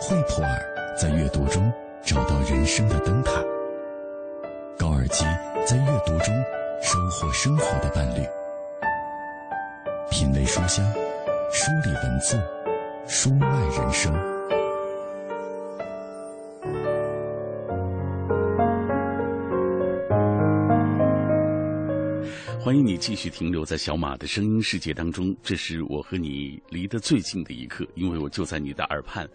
[0.00, 1.70] 惠普尔在阅读中
[2.02, 3.32] 找到人生的灯塔，
[4.78, 5.26] 高尔基
[5.66, 6.34] 在阅读中
[6.80, 8.26] 收获生活的伴侣。
[10.10, 10.82] 品味书香，
[11.52, 12.42] 梳理文字，
[13.06, 13.46] 书卖
[13.76, 14.31] 人生。
[22.64, 25.36] 欢迎你继续停留在小马的声音世界当中。
[25.42, 29.28] 这是我和你离得最近的一刻，因为我就在你的耳畔，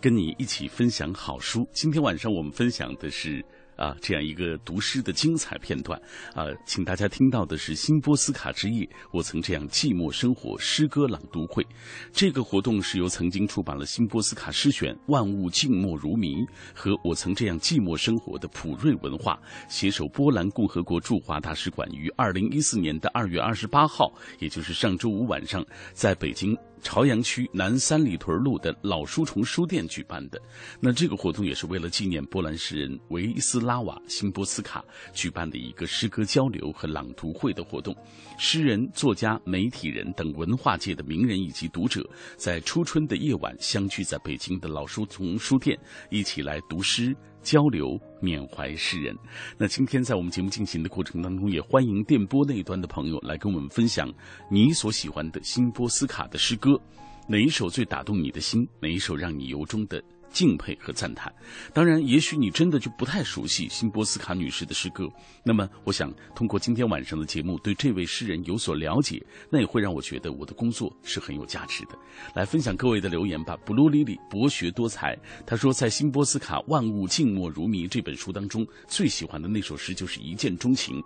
[0.00, 1.68] 跟你一起分享好书。
[1.72, 3.44] 今天晚上我们分享的是。
[3.80, 5.98] 啊，这样一个读诗的精彩片段
[6.34, 11.66] 啊，请大家听到的是新波斯卡之夜，我曾这样寂寞生活诗歌朗读会。
[12.12, 16.34] 这个活动是由曾经出版了《新波斯卡诗选》《万物静默如谜》
[16.74, 25.64] 和我曾这样寂寞生活的普瑞文化携手波兰共和国驻华大使馆于二零一四年的二月二十八号，也就是上周五晚上，
[25.94, 26.54] 在北京。
[26.82, 30.40] 朝阳区南三里屯路的老书虫书店举办的，
[30.80, 37.94] 那这个活动也是为了纪念波兰诗人维斯拉瓦·辛波斯卡举办的一个诗歌交流和朗读会的活动。
[38.38, 47.14] 诗人、作家、媒体人等文化界的名人以及读者，在初春的夜晚相聚在北京的老书虫书店，一起来读诗。
[47.42, 49.16] 交流缅怀诗人。
[49.58, 54.12] 那今天在我们节目进行的过程当中，也欢迎电波那一端的朋友来跟我们分享
[54.50, 56.80] 你所喜欢的新波斯卡的诗歌，
[57.26, 58.66] 哪一首最打动你的心？
[58.80, 60.02] 哪一首让你由衷的？
[60.30, 61.32] 敬佩和赞叹，
[61.74, 65.08] 当然，也许你真的就不太熟悉辛波斯卡女士的诗歌。
[65.44, 71.98] 那么，我想通过今天晚上的节目，对这位诗人有所了解，那也会让我觉得我的工作是很有价值的。
[72.34, 73.56] 来分享各位的留言吧。
[73.66, 81.00] 布鲁里里博学多才，他说在辛波斯卡《万物静默如谜》这本书当中，最喜欢的那首诗就是《一见钟情》。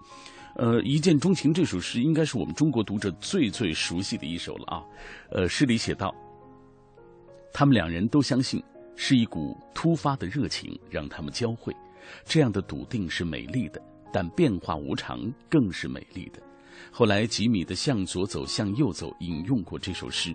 [0.57, 4.83] 呃，《一见钟情》这首诗应该是我们中国读者最最熟悉的一首了啊。
[5.31, 6.15] 呃，诗里写道，
[7.53, 8.63] 他们两人都相信。
[8.97, 11.75] 是一股突发的热情让他们交汇，
[12.25, 16.41] 这样的笃定是美丽的，但变化无常更是美丽的。
[16.91, 20.35] 后来吉米的《向左走，向右走》引用过这首诗，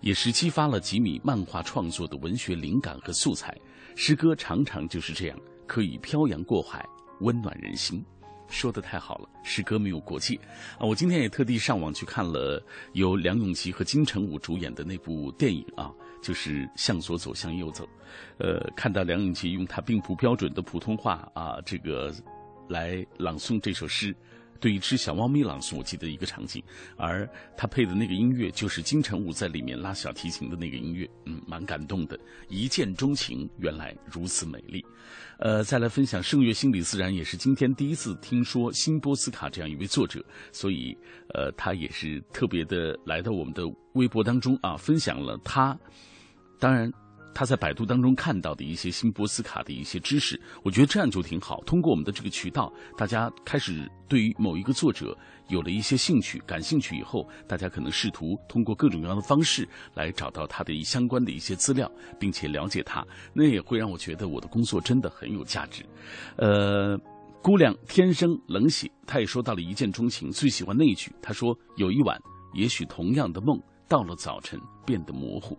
[0.00, 3.56] 也是激发了吉米漫画创作的文学灵感和素材。
[3.96, 6.84] 诗歌常常就是这样，可以漂洋过海，
[7.20, 8.04] 温暖人心。
[8.48, 10.34] 说的太好了，诗歌没有国界
[10.76, 10.80] 啊！
[10.80, 12.60] 我今天也特地上网去看了
[12.94, 15.92] 由梁咏琪和金城武主演的那部电影啊，
[16.22, 17.84] 就是《向左走，向右走》。
[18.38, 22.12] 呃，看到梁咏琪用她并不标准的普通话啊，这个
[22.68, 24.14] 来朗诵这首诗。
[24.58, 26.62] 对一只小猫咪朗诵，我记得一个场景，
[26.98, 32.20] 而他配的那个音乐就是金城武在里面拉小提琴的那个音乐，嗯，蛮感动的。
[32.50, 34.84] 一见钟情，原来如此美丽。
[35.38, 40.94] 呃，再来分享圣月心理自然，也是今天第一次听说辛波斯卡这样一位作者，所以
[41.32, 43.62] 呃，他也是特别的来到我们的
[43.94, 45.74] 微博当中啊，分享了他，
[46.60, 46.92] 当然。
[47.32, 51.60] 他在百度当中看到的一些辛波斯卡的一些知识，我觉得这样就挺好。
[51.60, 55.16] 通过我们的这个渠道，大家开始对于某一个作者
[55.48, 63.06] 有了一些兴趣、感兴趣以后，大家可能试图通过各种各样的方式来找到他的相关的一些资料，并且了解他。
[63.32, 65.86] 那也会让我觉得我的工作真的很有价值。
[66.36, 66.98] 呃，
[67.40, 71.12] 姑娘天生冷血，她也说到了一见钟情，最喜欢那一句。
[71.22, 72.20] 她说：“有一晚，
[72.54, 73.56] 也许同样的梦，
[73.88, 75.56] 到了早晨变得模糊。”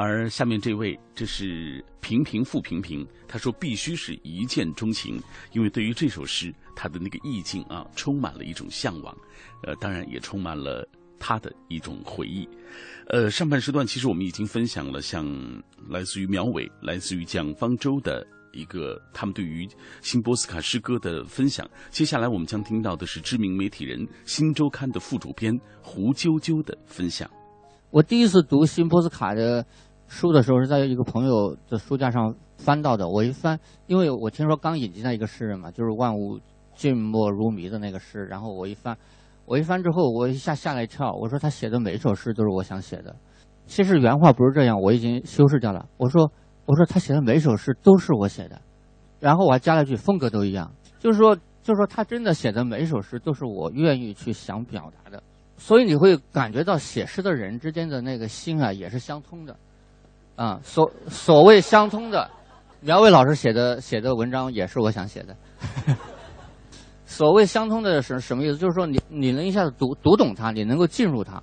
[0.00, 9.12] 而下面这位，这是平平复平平，他说必须是一见钟情，因为对于这首诗，他的那个意境啊，充满了一种向往，
[9.64, 12.48] 呃，当然也充满了他的一种回忆。
[13.08, 15.26] 呃，上半时段其实我们已经分享了，像
[15.88, 19.68] 来自于苗伟、来自于蒋方舟的一个他们对于
[20.00, 21.68] 新波斯卡诗歌的分享。
[21.90, 27.28] 接下来我们将听到的是知名媒体人《新周刊》的副主编胡啾啾的分享。
[27.90, 29.66] 我第一次读新波斯卡的。
[30.08, 33.08] 书的时候是在一个朋友的书架上翻到的。
[33.08, 36.40] 我一翻，因为我听说刚引进来一个诗人嘛，就是万物
[36.74, 38.24] 静默如谜的那个诗。
[38.24, 38.96] 然后我一翻，
[39.44, 41.12] 我一翻之后，我一下吓了一跳。
[41.12, 43.14] 我说他写的每一首诗都是我想写的。
[43.66, 45.86] 其实原话不是这样，我已经修饰掉了。
[45.98, 46.32] 我说
[46.64, 48.60] 我说他写的每一首诗都是我写的，
[49.20, 50.72] 然后我还加了句风格都一样。
[50.98, 55.22] 就是说就是说他真的写的每一首诗都是我愿意去想表达的。
[55.58, 59.54] 所以你会感觉到写诗的人之间的那个心啊，也是相通的。
[60.38, 62.30] 啊，所所谓相通的，
[62.80, 65.36] 苗伟老师写的写的文章也是我想写的。
[67.04, 68.56] 所谓相通的是什么意思？
[68.56, 71.42] 就是说你你能一下子读读懂它，你能够进入它，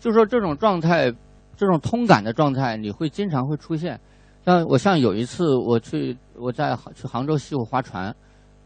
[0.00, 1.12] 就是说这种状态，
[1.56, 4.00] 这种通感的状态，你会经常会出现。
[4.44, 8.12] 像我像有一次我去我在去杭州西湖划船，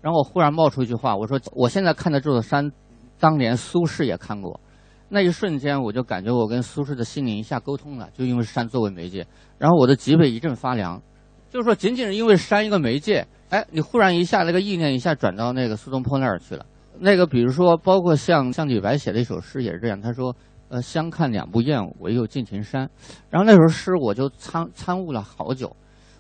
[0.00, 2.72] 然后我忽然冒出一句话，我说我现在看的这座山，
[3.20, 4.58] 当年苏轼也看过。
[5.08, 11.00] 那一瞬间，我就感觉我跟苏轼的心灵一下沟通了，就因为山作为媒介，然后我的脊背一阵发凉，
[11.48, 16.66] 就是说，仅仅是因为山一个媒介，哎，你忽然一下那个意念一下转到那个苏东坡那儿去了。
[17.00, 20.34] 那个比如说，包括像像李白写的一首诗也是这样，他说
[20.68, 22.90] ：“呃，相看两不厌，唯有敬亭山。”
[23.30, 25.74] 然后那首诗我就参参悟了好久，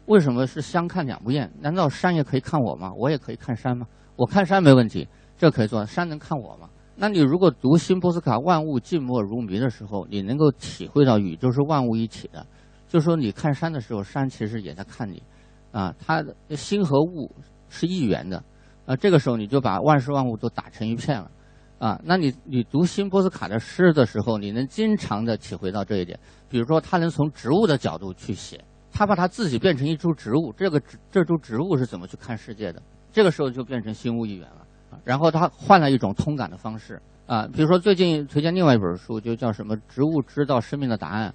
[0.06, 1.52] 为什么是相看两不厌？
[1.60, 2.92] 难道山也可以看我吗？
[2.96, 3.86] 我也可以看山吗？
[4.16, 5.06] 我看山没问题，
[5.36, 6.67] 这可以做，山能看我吗？
[7.00, 12.44] 那你如果读新波斯卡“万物静默如谜”的时候，你能够体会到宇宙是万物一体的，
[12.88, 15.22] 就说你看山的时候，山其实也在看你，
[15.70, 17.30] 啊，它的心和物
[17.68, 18.42] 是一元的，
[18.84, 21.30] 啊，这个时候你就把万事万物都打成一片了，
[21.78, 26.18] 啊，那你你读新波斯卡的诗的时候，你能经常的体会到这一点，
[26.48, 30.82] 比如说他能从植物的角度去写，他把他自己变成一株植物，这个
[31.12, 32.82] 这株植物是怎么去看世界的，
[33.12, 34.64] 这个时候就变成心物一元了。
[35.04, 41.30] 然后他换了一种通感的方式啊，比如说最近推荐另外一本书，就叫什么《植物知道生命的答案》，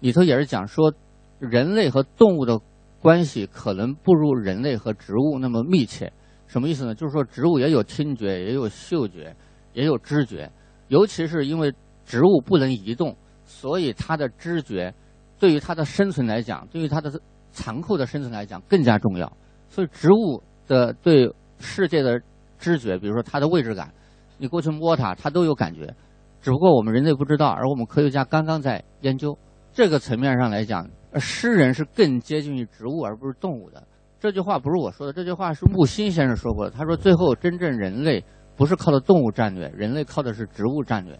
[0.00, 0.92] 里头也是讲说，
[1.38, 2.58] 人类和动物的
[3.00, 6.10] 关系可能不如人类和植物那么密切。
[6.46, 6.94] 什么意思呢？
[6.94, 9.34] 就是说植物也有听觉，也有嗅觉，
[9.72, 10.50] 也有知觉，
[10.88, 11.72] 尤其是因为
[12.04, 14.94] 植物不能移动，所以它的知觉
[15.38, 17.10] 对于它的生存来讲，对于它的
[17.50, 19.30] 残酷的生存来讲更加重要。
[19.68, 22.20] 所以植物的对世界的
[22.58, 23.92] 知觉，比如说它的位置感，
[24.38, 25.94] 你过去摸它，它都有感觉，
[26.40, 29.36] 只不过我们人类不知道，而我们科学家刚刚在研究。
[29.72, 33.82] 这个层面上来讲，诗人是更接近于植物而不是动物的。
[34.20, 36.70] 这句话不是我说的，这句话是木心先生说过的。
[36.70, 38.24] 他说，最后真正人类
[38.54, 41.18] 不是靠的动物战略，人类靠的是植物战略。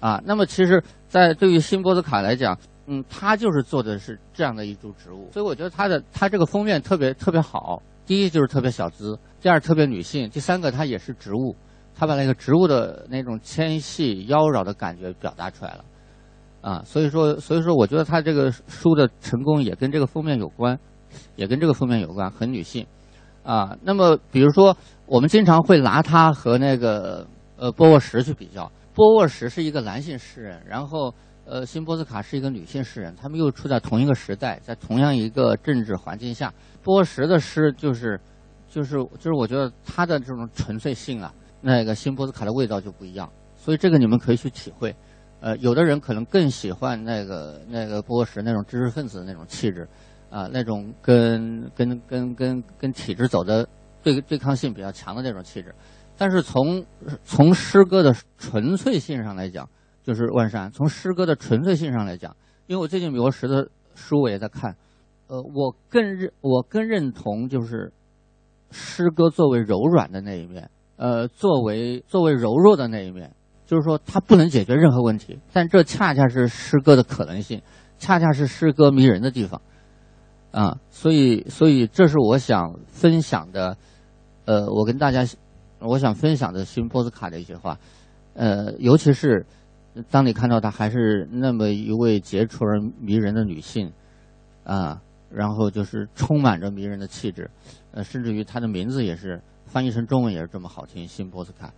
[0.00, 7.82] 啊，那么其实，在对于辛波斯卡来讲，嗯，他就是做的是这样的一株植物，所以我觉得他的他这个封面特别特别好。
[8.06, 11.56] 第一就是特别小资，第二特别女性，第三个它也是植物，
[11.92, 15.84] 他把那个植物的那种纤细妖娆的感觉表达出来了，
[16.60, 20.78] 啊，所以说所以说我觉得他这个书的成功也跟这个封面有关，
[21.34, 22.86] 也跟这个封面有关，很女性，
[23.42, 24.76] 啊，那么比如说
[25.06, 27.26] 我们经常会拿他和那个
[27.56, 31.12] 呃波沃什去比较，波沃什是一个男性诗人，然后
[31.44, 36.52] 呃辛波斯卡是一个女性诗人，他们又处在同一个时代，在同样一个政治环境下。
[36.86, 38.20] 波什的诗就是，
[38.68, 44.94] 就是就是我觉得他的这种纯粹性啊，那个新波斯卡的味道就不一样，所以这个你们可以去体会。
[45.40, 49.88] 呃，有的人可能更喜欢那个那个波什那种知识分子的那种气质，
[50.30, 53.68] 啊，那种跟跟跟跟跟体制走的
[54.04, 55.74] 对对抗性比较强的那种气质。
[56.16, 56.84] 但是从
[57.24, 59.68] 从诗歌的纯粹性上来讲，
[60.04, 60.70] 就是万山。
[60.70, 62.34] 从诗歌的纯粹性上来讲，
[62.68, 64.74] 因为我最近波什的书我也在看。
[65.28, 67.92] 呃，我更认我更认同就是
[68.70, 73.34] 诗歌作为柔软的那一面，呃，作为作为柔弱的那一面，
[73.66, 77.60] 就是说它不能解决任何问题，但这恰恰是诗歌的可能性，
[77.98, 79.60] 恰恰是诗歌迷人的地方，
[80.52, 83.76] 啊，所以所以这是我想分享的，
[84.44, 85.24] 呃，我跟大家
[85.80, 87.76] 我想分享的新波斯卡的一些话，
[88.34, 89.44] 呃，尤其是
[90.08, 93.92] 当你看到她还是那么一位杰出而迷人的女性，
[94.62, 95.02] 啊。
[95.30, 97.50] 然后就是充满着迷人的气质，
[97.92, 101.72] 呃，甚至于他的名字也是翻译成中文也是这么好听，辛波斯卡，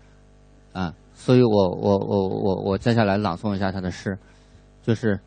[0.72, 4.16] 啊，所以我我我我我接下来朗诵一下他的诗，
[4.82, 5.18] 就是，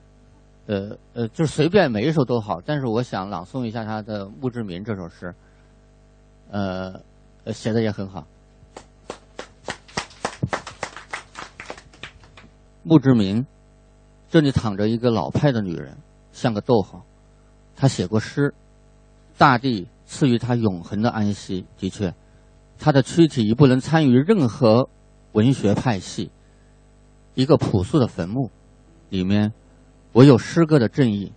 [0.68, 5.34] 呃呃，就随便每一首都好，但是我想朗诵一下他的墓志铭这首诗，
[6.52, 7.02] 呃，
[7.48, 8.26] 写的也很好。
[12.84, 13.46] 墓志铭，
[14.30, 15.96] 这里躺着一个老派的女人，
[16.32, 17.04] 像个逗号。
[17.82, 18.54] 他写过诗，
[19.40, 21.66] 大地赐予他永恒的安息。
[21.80, 22.14] 的确，
[22.78, 24.88] 他的躯体已不能参与任何
[25.32, 26.30] 文学派系。
[27.34, 28.52] 一个朴素的坟墓，
[29.10, 29.52] 里面
[30.14, 31.34] 唯有诗歌的正义。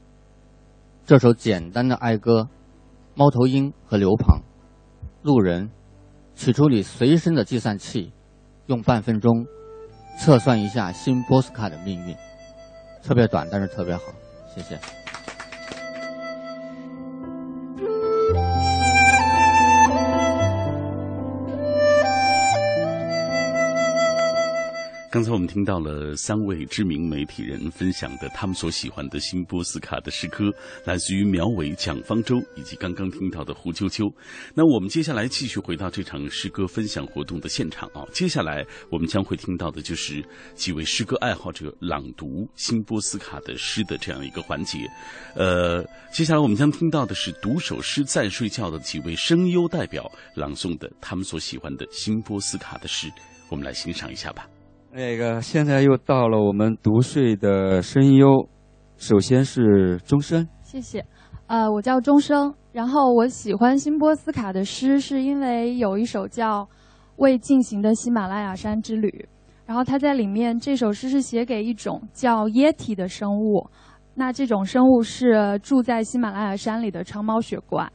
[1.07, 2.47] 这首简单的哀歌，
[3.14, 4.38] 猫头鹰和刘鹏，
[5.22, 5.70] 路人，
[6.34, 8.12] 取出你随身的计算器，
[8.66, 9.47] 用半分钟
[10.18, 12.14] 测算一下新波斯卡的命运。
[13.03, 14.03] 特别短，但是特别好。
[14.55, 14.78] 谢谢。
[25.15, 30.51] 刚才我们听到了三位知名媒体人分享的他们所喜欢的新波斯卡的诗歌，
[30.85, 34.12] 来自于苗伟、蒋方舟以及刚刚听到的胡秋秋。
[34.57, 38.03] 那我们接下来继续回到这场诗歌分享活动的现场啊！
[38.12, 40.21] 接下来我们将会听到的就是
[40.57, 44.81] 几位诗歌爱好者朗读新波斯卡的诗的这样一个环节。
[45.37, 45.81] 呃，
[46.12, 53.09] 接下来我们将听到的是读首诗再睡觉的几位声优代表朗诵的他们所喜欢的新波斯卡的诗，
[53.49, 54.45] 我们来欣赏一下吧。
[54.97, 58.49] 那个，现在又到了我们读睡的声优，
[58.97, 60.47] 首先是钟声。
[60.62, 61.05] 谢谢，
[61.49, 62.55] 呃，我叫钟声。
[62.70, 66.62] 然后我喜欢辛波斯卡的诗，是因为有一首叫
[67.16, 69.09] 《未进行的喜马拉雅山之旅》。
[69.66, 73.66] 然后他在里面这首诗是写给一种叫耶体的生物。
[74.14, 77.90] 那这种生物是住在喜马拉雅山里的长毛雪怪。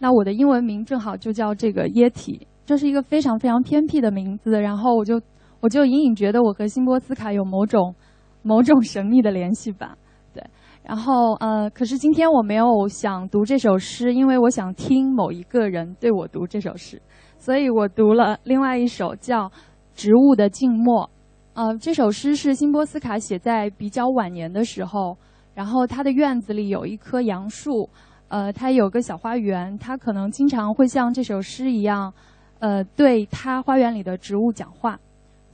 [0.00, 4.60] 那我的英文名正好就叫这个耶体，这是一个非常非常偏僻的名字。
[4.60, 5.20] 然后我就。
[5.60, 7.94] 我就隐隐觉得我和辛波斯卡有某种
[8.42, 9.96] 某种神秘的联系吧。
[10.32, 10.42] 对，
[10.82, 17.00] 然后呃，可是今天我没有想读这首诗，因为我想听某一个人对我读这首诗，
[17.38, 19.48] 所以我读了另外一首叫
[19.94, 21.04] 《植物的静默》。
[21.52, 25.18] 呃，这首诗是辛波斯卡写在比较晚年的时候，
[25.52, 27.90] 然后他的院子里有一棵杨树，
[28.28, 32.14] 呃，他有个小花园，他可能经常会像这首诗一样，
[32.60, 34.98] 呃，对他花园里的植物讲话。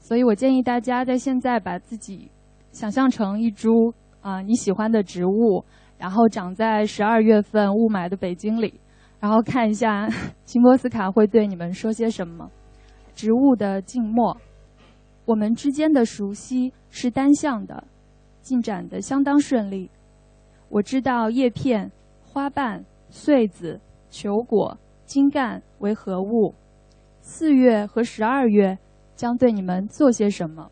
[0.07, 2.31] 所以我建议大家在现在把自己
[2.71, 5.65] 想象成一株啊你喜欢的植物，
[5.97, 8.79] 然后长在十二月份雾霾的北京里，
[9.19, 10.07] 然后看一下
[10.47, 12.49] 辛波斯卡会对你们说些什么。
[13.15, 14.37] 植物的静默。
[15.25, 17.83] 我们之间的熟悉是单向的，
[18.39, 19.91] 进展的相当顺利。
[20.69, 21.91] 我知道叶片、
[22.23, 23.77] 花瓣、穗子、
[24.09, 26.55] 球果、茎干为何物。
[27.19, 28.77] 四月和十二月
[29.17, 30.71] 将对你们做些什么？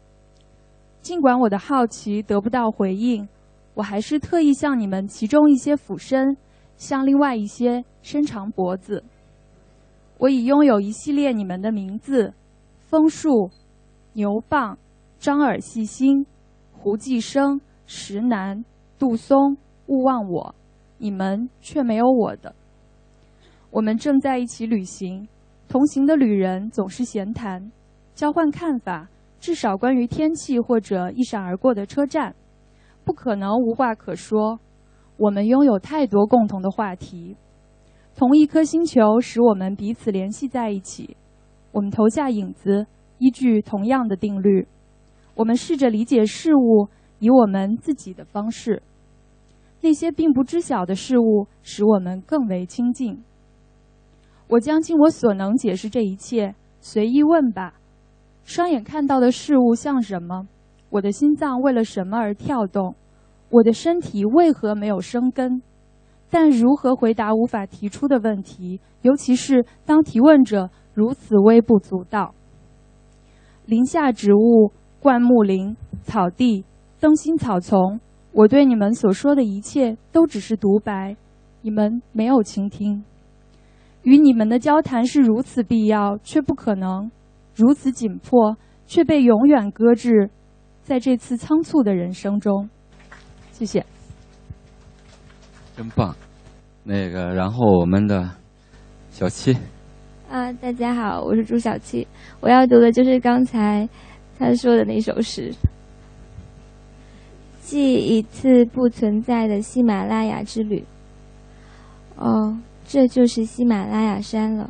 [1.02, 3.28] 尽管我的好奇得不到回应，
[3.74, 6.38] 我还是特意向你们其中一些俯身，
[6.78, 9.04] 向另外一些伸长脖子。
[10.20, 12.34] 我已拥有一系列你们的名字：
[12.80, 13.52] 枫树。
[14.18, 14.78] 牛蒡、
[15.20, 16.26] 张耳细心、
[16.72, 18.64] 胡继生、石楠、
[18.98, 20.56] 杜松，勿忘我，
[20.98, 22.56] 你们却没有我的。
[23.72, 25.28] 我们正在一起旅行，
[25.68, 27.70] 同行的旅人总是闲谈，
[28.16, 29.07] 交换看法，
[29.39, 32.34] 至少关于天气或者一闪而过的车站，
[33.03, 34.59] 不可能无话可说。
[35.18, 37.36] 我们拥有太多共同的话题，
[38.16, 41.16] 同一颗星球使我们彼此联系在一起。
[41.72, 42.88] 我们投下影子。
[43.18, 44.68] 依据同样的定律，
[45.36, 46.89] 我们试着理解事物，
[47.20, 48.84] 以我们自己的方式。
[49.80, 53.24] 那些并不知晓的事物，使我们更为亲近。
[54.49, 56.53] 我将尽我所能解释这一切。
[56.82, 57.76] 随意问吧：
[58.46, 60.48] 双眼看到的事物像什么？
[60.91, 62.96] 我的心脏为了什么而跳动？
[63.50, 65.62] 我的身体为何没有生根？
[66.30, 68.80] 但如何回答无法提出的问题？
[69.02, 72.34] 尤其是当提问者如此微不足道。
[73.66, 76.64] 林下植物、灌木林、草地、
[77.00, 78.00] 灯芯草丛，
[78.32, 81.16] 我对你们所说的一切都只是独白，
[81.62, 83.04] 你们没有倾听。
[84.04, 87.10] 与你们的交谈是如此必要，却不可能；
[87.56, 90.30] 如此紧迫，却被永远搁置
[90.84, 92.70] 在这次仓促的人生中。
[93.51, 93.86] 谢谢。
[95.76, 96.14] 真棒，
[96.84, 98.30] 那个，然后我们的
[99.10, 99.58] 小七。
[100.30, 102.06] 啊，大家好，我是朱小七，
[102.41, 103.88] 我要读的就是刚才
[104.38, 105.51] 他说的那首诗，
[107.62, 110.84] 《记一次不存在的喜马拉雅之旅》。
[112.22, 114.70] 哦，这就是喜马拉雅山了。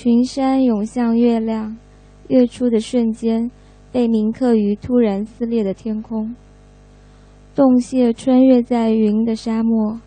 [0.00, 1.76] 群山涌向月亮，
[2.28, 3.50] 月出的瞬间
[3.90, 6.36] 被铭刻于突然撕裂的天空。
[7.52, 9.98] 洞穴穿越在云的沙漠，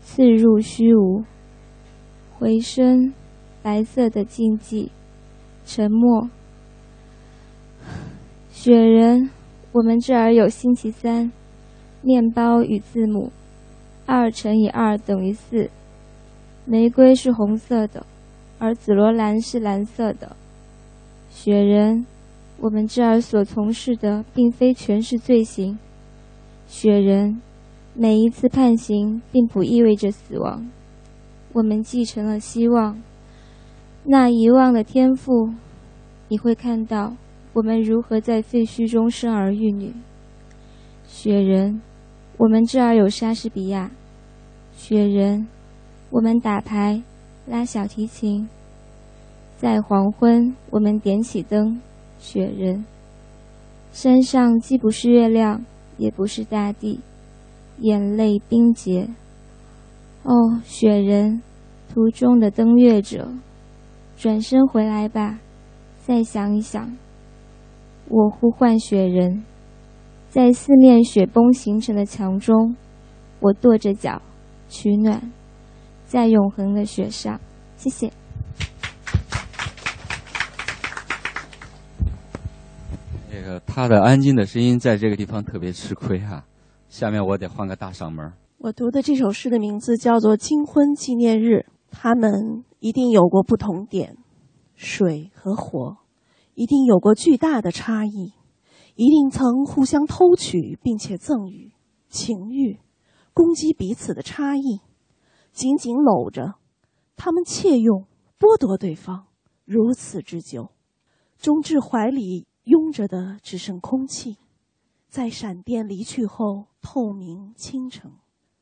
[0.00, 1.22] 刺入虚无，
[2.36, 3.14] 回声。
[3.62, 4.90] 白色的禁忌，
[5.64, 6.28] 沉默。
[8.50, 9.30] 雪人，
[9.70, 11.30] 我们这儿有星期三，
[12.02, 13.30] 面包与字母，
[14.06, 15.70] 二乘以二等于四。
[16.64, 18.04] 玫瑰是红色的，
[18.60, 20.36] 而紫罗兰是蓝色的。
[21.30, 22.06] 雪人，
[22.60, 25.78] 我们这儿所从事的并非全是罪行。
[26.68, 27.40] 雪人，
[27.94, 30.70] 每一次判刑并不意味着死亡。
[31.54, 33.00] 我们继承了希望。
[34.04, 35.50] 那遗忘的天赋，
[36.28, 37.14] 你会看到
[37.54, 39.92] 我们如何在废墟中生儿育女。
[41.06, 41.80] 雪人，
[42.36, 43.90] 我们这儿有莎士比亚。
[44.72, 45.48] 雪人，
[46.10, 47.02] 我们打牌，
[47.50, 48.48] 拉小提琴。
[49.56, 51.80] 在黄昏，我们点起灯。
[52.20, 52.84] 雪人，
[53.90, 55.64] 山上既不是月亮，
[55.96, 57.00] 也不是大地，
[57.78, 59.08] 眼泪冰结。
[60.22, 60.32] 哦，
[60.62, 61.42] 雪人，
[61.92, 63.28] 途中的登月者。
[64.16, 65.40] 转身回来吧，
[66.04, 66.96] 再想一想。
[68.08, 69.42] 我呼唤雪人，
[70.28, 72.76] 在四面雪崩形成的墙中，
[73.40, 74.22] 我跺着脚
[74.68, 75.32] 取暖，
[76.10, 77.40] 在永恒的雪上。
[77.76, 78.12] 谢谢。
[83.30, 86.44] 这个他的安静的声音在这个地方特别吃亏哈。
[86.88, 88.32] 下面我得换个大嗓门。
[88.58, 91.54] 我读的这首诗的名字叫做《金婚纪念日》，
[91.92, 92.64] 他们。
[92.82, 94.16] 一定有过不同点，
[94.74, 95.98] 水和火，
[96.54, 98.32] 一定有过巨大的差异，
[98.94, 101.72] 一定曾互相偷取并且赠予
[102.08, 102.78] 情欲，
[103.34, 104.80] 攻击彼此的差异，
[105.52, 106.54] 紧紧搂着，
[107.16, 108.06] 他们窃用
[108.38, 109.26] 剥夺对方，
[109.64, 110.70] 如此之久，
[111.36, 114.38] 终至怀里拥着的只剩空气，
[115.08, 118.12] 在闪电离去后，透明倾城。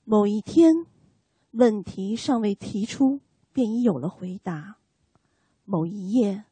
[0.05, 0.72] 某一天，
[1.53, 3.20] 问题尚未提出，
[3.53, 4.76] 便已有了回答。
[5.64, 6.45] 某一夜，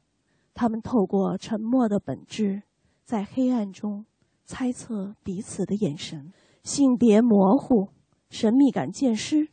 [0.53, 2.62] 他们透过沉默的本质，
[3.05, 4.05] 在黑暗中
[4.45, 6.32] 猜测彼此的眼神。
[6.62, 7.89] 性别模糊，
[8.28, 9.49] 神秘感渐失，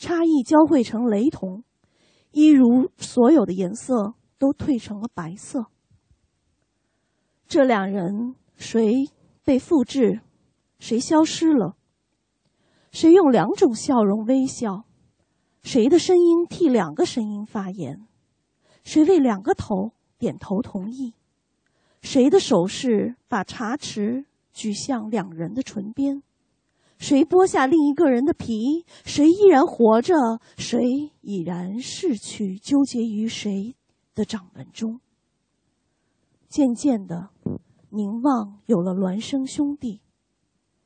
[0.00, 1.62] 差异交汇成雷同，
[2.32, 5.66] 一如所有的颜色都褪成了白色。
[7.46, 9.10] 这两人谁
[9.44, 10.22] 被复制，
[10.78, 11.76] 谁消失了？
[12.90, 14.84] 谁用两种笑容微笑？
[15.62, 18.06] 谁的声音替两个声音发言？
[18.82, 21.12] 谁为两个头点头同意？
[22.00, 24.24] 谁的手势把茶匙
[24.54, 26.22] 举向两人的唇边？
[27.00, 28.84] 谁剥下另一个人的皮？
[29.06, 30.14] 谁依然活着？
[30.58, 32.58] 谁已然逝去？
[32.58, 33.74] 纠结于谁
[34.14, 35.00] 的掌纹中？
[36.46, 37.30] 渐渐的，
[37.88, 40.02] 凝望有了孪生兄弟。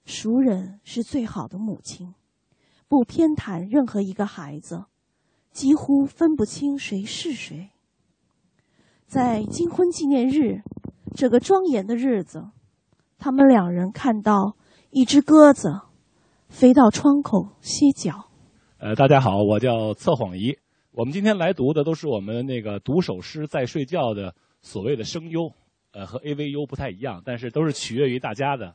[0.05, 2.15] 熟人是最好的母亲，
[2.87, 4.85] 不偏袒任何一个孩子，
[5.51, 7.71] 几乎分不清谁是谁。
[9.09, 10.63] 在金婚纪念日
[11.13, 12.51] 这个庄严的日子，
[13.19, 14.57] 他们两人看到
[14.91, 15.81] 一只鸽子。
[16.49, 18.13] 飞到窗口歇脚。
[18.79, 20.57] 呃，大家好，我叫测谎仪。
[20.93, 25.51] 我们今天来读的都是我们那个读首诗在睡觉的所谓的声优，
[25.93, 28.75] 呃，和 AVU 不太一样，但是都是取悦于大家的。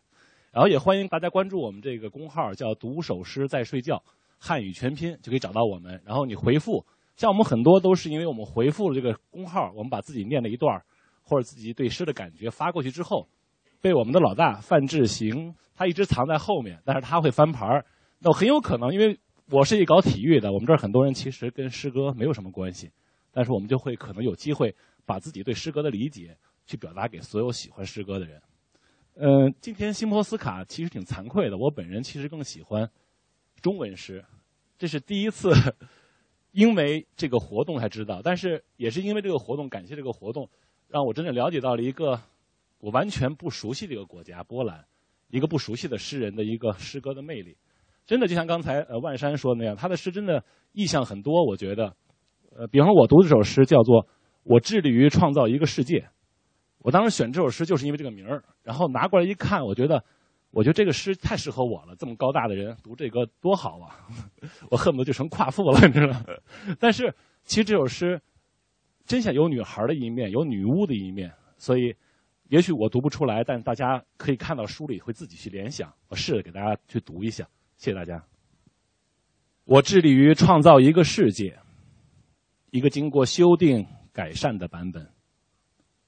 [0.52, 4.02] 然后也欢迎大家关注我们这个公号，叫“读首诗在睡觉”，
[4.40, 6.02] 汉语全拼就可以找到我们。
[6.06, 6.84] 然后你回复，
[7.16, 10.84] 像我们很多都是因为我们回复了这个公号，我们把自己念了一段儿
[11.24, 13.28] 或者自己对诗的感觉发过去之后。
[13.82, 17.82] 被我们的老大范志行，他一直藏在后面，但是他会翻牌。
[18.20, 19.18] 那很有可能，因为
[19.50, 22.92] 我是一搞体育的，我们这儿很多人其实跟诗歌没有什么关系，
[23.32, 24.76] 但是我们就会可能有机会
[25.06, 28.42] 把自己对诗歌的理解去表达给所有喜欢诗歌的人。
[29.16, 32.86] 嗯，今天辛波斯卡其实挺惭愧的，我本人其实更喜欢
[33.62, 34.26] 中文诗，
[34.78, 35.54] 这是第一次
[36.52, 40.50] 因为这个活动才知道，但是也是因为这个活动，感谢这个活动，
[40.90, 42.20] 让我真正了解到了一个。
[42.82, 44.86] 我完全不熟悉的一个国家波兰，
[45.30, 47.56] 一个不熟悉的诗人的一个诗歌的魅力，
[48.06, 51.46] 真的就像刚才呃万山说的那样，他的诗真的意象很多。
[51.46, 51.96] 我觉得，
[52.58, 54.04] 呃，比方说我读这首诗叫做
[54.44, 56.00] 《我致力于创造一个世界》，
[56.80, 60.04] 我当时选这首诗就是因为这个名儿，然后拿过来一看，我觉得，
[60.50, 61.96] 我觉得这个诗太适合我了。
[61.96, 64.10] 这么高大的人读这个多好啊！
[64.72, 66.26] 我恨不得就成夸父了，你知道吗？
[66.80, 67.14] 但是
[67.44, 68.20] 其实这首诗
[69.06, 71.96] 真像有女孩的一面，有女巫的一面，所以。
[72.50, 75.94] 也许我读不出来，但大家可以看到书里会自己去联想。
[76.08, 77.48] 我试着给大家去读一下，
[77.78, 78.26] 谢谢大家。
[79.66, 81.60] 我致力于创造一个世界，
[82.72, 85.12] 一个经过修订改善的版本，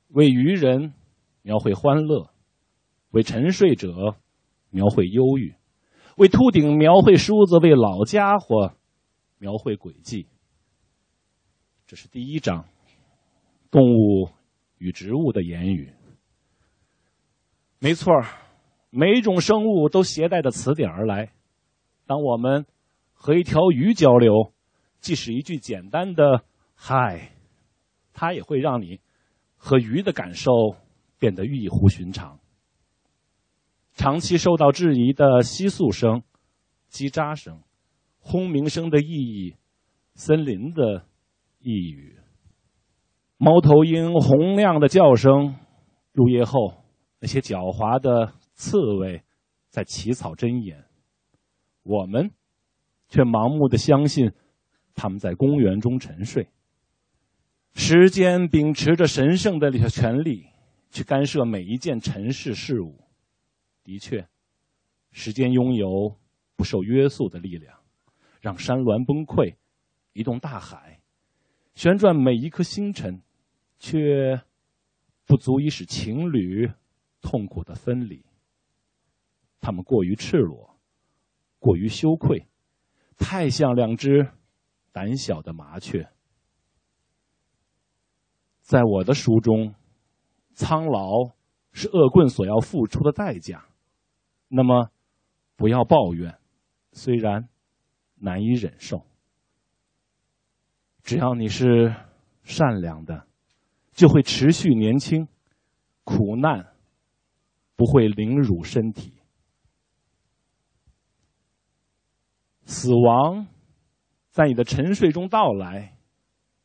[0.08, 0.94] 为愚人
[1.44, 2.32] 描绘欢乐，
[3.12, 4.16] 为沉睡者
[4.72, 5.54] 描绘忧郁，
[6.18, 8.74] 为秃顶描绘梳子，为老家伙
[9.38, 10.26] 描绘轨迹。
[11.86, 12.66] 这是第一章，
[13.70, 14.32] 动物
[14.80, 15.94] 与植物的言语。
[17.84, 18.14] 没错
[18.92, 21.32] 每一种生物都携带着词典而来。
[22.06, 22.68] 当我们
[23.12, 24.54] 和一条鱼交流，
[25.00, 26.44] 即使一句简单的
[26.78, 27.32] “嗨”，
[28.14, 29.00] 它也会让你
[29.58, 30.52] 和鱼的感受
[31.18, 32.38] 变得异乎寻常。
[33.94, 36.22] 长期受到质疑的吸塑声、
[36.92, 37.64] 叽喳声、
[38.20, 39.56] 轰鸣声的意义、
[40.14, 41.08] 森林的
[41.64, 42.20] 呓语、
[43.38, 45.56] 猫头鹰洪亮的叫声、
[46.12, 46.81] 入夜后。
[47.22, 49.24] 那些狡猾的刺猬
[49.70, 50.84] 在起草箴言，
[51.84, 52.32] 我们
[53.10, 54.32] 却盲目的相信
[54.96, 56.50] 他们在公园中沉睡。
[57.76, 60.48] 时间秉持着神圣的权利
[60.90, 63.00] 去干涉每一件尘世事物。
[63.84, 64.28] 的确，
[65.12, 66.18] 时间拥有
[66.56, 67.78] 不受约束的力量，
[68.42, 69.56] 让山峦崩溃，
[70.14, 71.00] 移动大海，
[71.76, 73.22] 旋转每一颗星辰，
[73.78, 74.42] 却
[75.28, 76.72] 不足以使情侣。
[77.22, 78.26] 痛苦的分离，
[79.60, 80.76] 他们过于赤裸，
[81.60, 82.48] 过于羞愧，
[83.18, 84.30] 太像两只
[84.92, 86.10] 胆小的麻雀。
[88.62, 89.76] 在我的书中，
[90.54, 91.32] 苍老
[91.72, 93.66] 是恶棍所要付出的代价。
[94.48, 94.90] 那么，
[95.56, 96.40] 不要抱怨，
[96.92, 97.48] 虽然
[98.16, 99.06] 难以忍受。
[101.04, 101.96] 只要你是
[102.44, 103.28] 善良的，
[103.94, 105.28] 就会持续年轻。
[106.04, 106.71] 苦难。
[107.82, 109.12] 不会凌辱身体，
[112.64, 113.48] 死亡
[114.30, 115.98] 在你的沉睡中到来，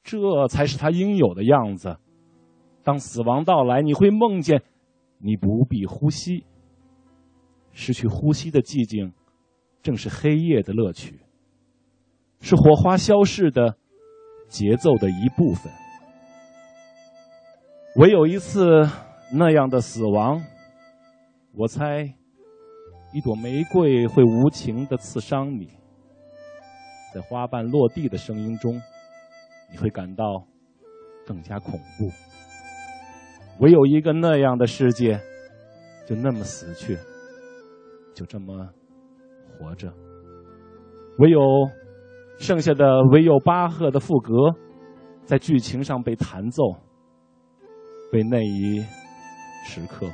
[0.05, 1.97] 这才是他应有的样子。
[2.85, 4.63] 当死亡到来，你会梦见
[5.17, 6.45] 你不必呼吸。
[7.73, 9.15] 失去呼吸的寂静，
[9.81, 11.21] 正是黑夜的乐趣，
[12.43, 13.79] 是火花消逝的
[14.49, 15.73] 节奏的一部分。
[17.97, 18.87] 唯有一次
[19.33, 20.45] 那样的死亡，
[21.59, 22.15] 我猜，
[23.15, 25.71] 一朵玫瑰会无情的刺伤你，
[27.15, 28.75] 在花瓣落地的声音中，
[29.73, 30.47] 你会感到
[31.27, 32.11] 更加恐怖。
[33.61, 35.19] 唯有一个那样的世界，
[36.07, 36.99] 就那么死去。
[38.15, 38.69] 就这么
[39.59, 39.91] 活着，
[41.19, 41.41] 唯有
[42.39, 44.55] 剩下的唯有巴赫的赋格，
[45.25, 46.63] 在剧情上被弹奏，
[48.13, 48.85] 为那一
[49.65, 50.07] 时刻。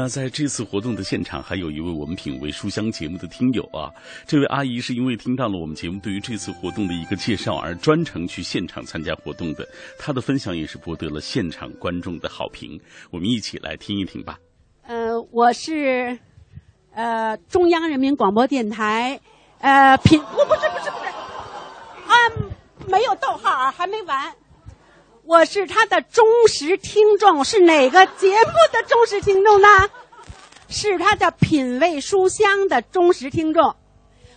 [0.00, 3.90] 那在这次活动的现场，还有一位我们品味书香节目的听友啊，
[4.28, 9.66] 这位阿姨是因为听到了我们节目对于这次活动的一个介绍而专程去现场参加活动的，
[9.98, 12.80] 她的分享也是博得了现场观众的好评。
[13.10, 14.38] 我们一起来听一听吧。
[14.82, 16.16] 呃，我是
[16.94, 19.20] 呃中央人民广播电台
[19.58, 21.06] 呃品，我不是不是不是，
[22.06, 22.14] 啊
[22.86, 24.32] 没有逗号啊，还没完。
[25.28, 29.68] 我是他的忠实听众，是哪个节目的忠实听众呢？
[30.70, 33.76] 是他的品味书香的忠实听众。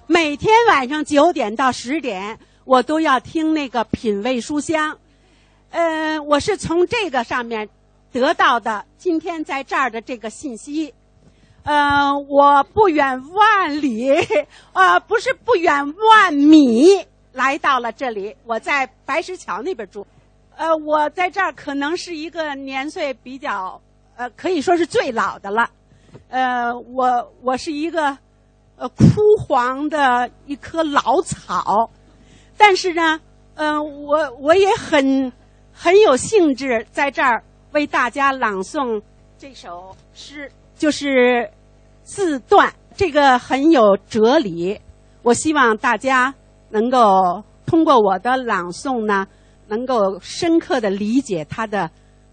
[0.05, 4.97] 每天晚上九点到十点，我都要听那个品味书香。
[5.69, 7.69] 呃，我是从这个上面
[8.11, 10.93] 得到的今天在这儿的这个信息。
[11.63, 14.11] 呃，我不远万里，
[14.73, 18.35] 啊， 不是不远万米来到了这里。
[18.43, 20.05] 我在白石桥那边住。
[20.57, 23.81] 呃，我在这儿可能是一个年岁比较，
[24.15, 25.69] 呃，可以说是最老的了。
[26.29, 28.17] 呃，我我是一个，
[28.75, 29.05] 呃，枯
[29.39, 31.89] 黄的一棵老草，
[32.57, 33.19] 但是呢，
[33.55, 35.31] 嗯，我我也很
[35.73, 39.01] 很有兴致在这儿为大家朗诵
[39.37, 41.49] 这首诗，就是
[42.03, 44.79] 自断，这个很有哲理。
[45.23, 46.33] 我希望大家
[46.69, 49.27] 能够通过我的朗诵呢。
[49.71, 51.89] 能够深刻的理解它的，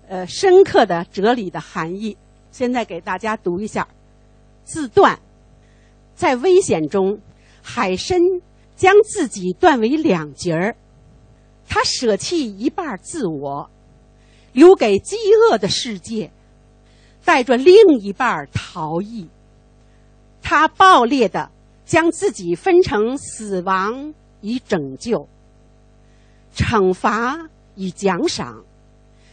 [0.09, 2.17] 呃，深刻的哲理的含义。
[2.51, 3.87] 现在给大家读一下：
[4.65, 5.21] 自断，
[6.17, 7.21] 在危险中，
[7.63, 8.19] 海参
[8.75, 10.75] 将自己断为两截儿，
[11.69, 13.71] 他舍弃一半自我，
[14.53, 16.33] 留给饥饿的世界，
[17.25, 19.29] 带着另一半逃逸。
[20.43, 21.53] 他暴烈的
[21.85, 25.29] 将自己分成死亡与拯救。
[26.55, 28.65] 惩罚与奖赏，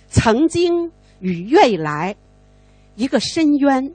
[0.09, 2.15] 曾经与未来，
[2.95, 3.93] 一个深渊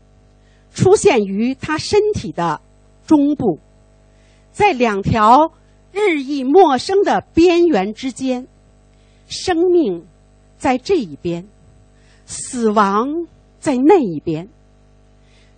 [0.74, 2.60] 出现于他身体的
[3.06, 3.60] 中部，
[4.50, 5.52] 在两条
[5.92, 8.48] 日益陌生的边缘之间，
[9.28, 10.04] 生命
[10.58, 11.46] 在这一边，
[12.26, 13.28] 死亡
[13.60, 14.48] 在那一边。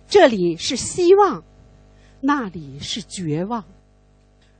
[0.07, 1.43] 这里是希望，
[2.21, 3.63] 那里是绝望。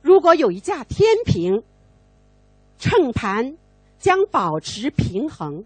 [0.02, 1.62] 如果有一架天平。
[2.78, 3.56] 秤盘
[3.98, 5.64] 将保持平衡。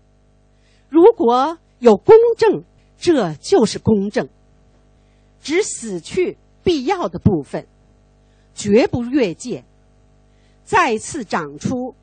[0.89, 2.63] 如果有公正，
[2.99, 4.29] 这就是公正。
[5.41, 7.67] 只死去必要的部分，
[8.55, 9.65] 绝不越界。
[10.65, 11.95] 再次长出，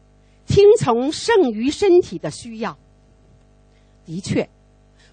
[0.45, 2.77] 听从剩余身体的需要。
[4.05, 4.49] 的确，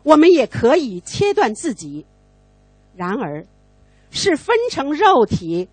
[0.02, 2.06] 我们也可以切断自己。
[2.94, 3.46] 然而，
[4.10, 5.68] 是分成肉体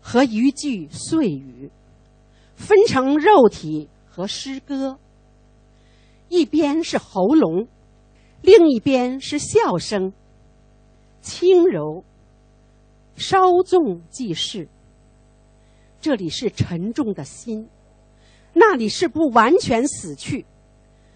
[0.00, 1.70] 和一句碎语。
[2.56, 4.98] 分成肉体和诗歌，
[6.28, 7.68] 一边是喉咙，
[8.42, 10.12] 另一边是笑声。
[11.20, 12.02] 轻柔，
[13.14, 14.68] 稍纵即逝。
[16.00, 17.68] 这里是沉重的心，
[18.52, 20.46] 那里是不完全死去。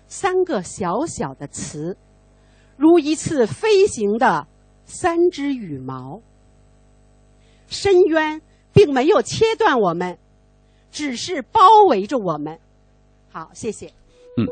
[0.07, 1.97] 三个小小的词，
[2.77, 4.47] 如一次飞行的
[4.85, 6.21] 三只羽毛。
[7.69, 10.19] 深渊并没有切断我们。
[10.91, 12.59] 只是包围着我们。
[13.31, 13.87] 好，谢谢。
[14.37, 14.47] 嗯，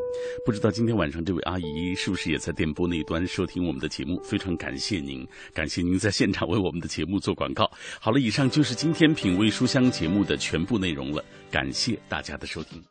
[0.45, 4.21] 不知道今天晚上这位阿姨是不是也在电波那端收听我们的节目？
[4.23, 7.69] 非常感谢您，感谢您在现场为我们的节目做广告。
[7.99, 12.83] 好了，以上就是今天品味书香节目的全部内容了，感谢大家的收听。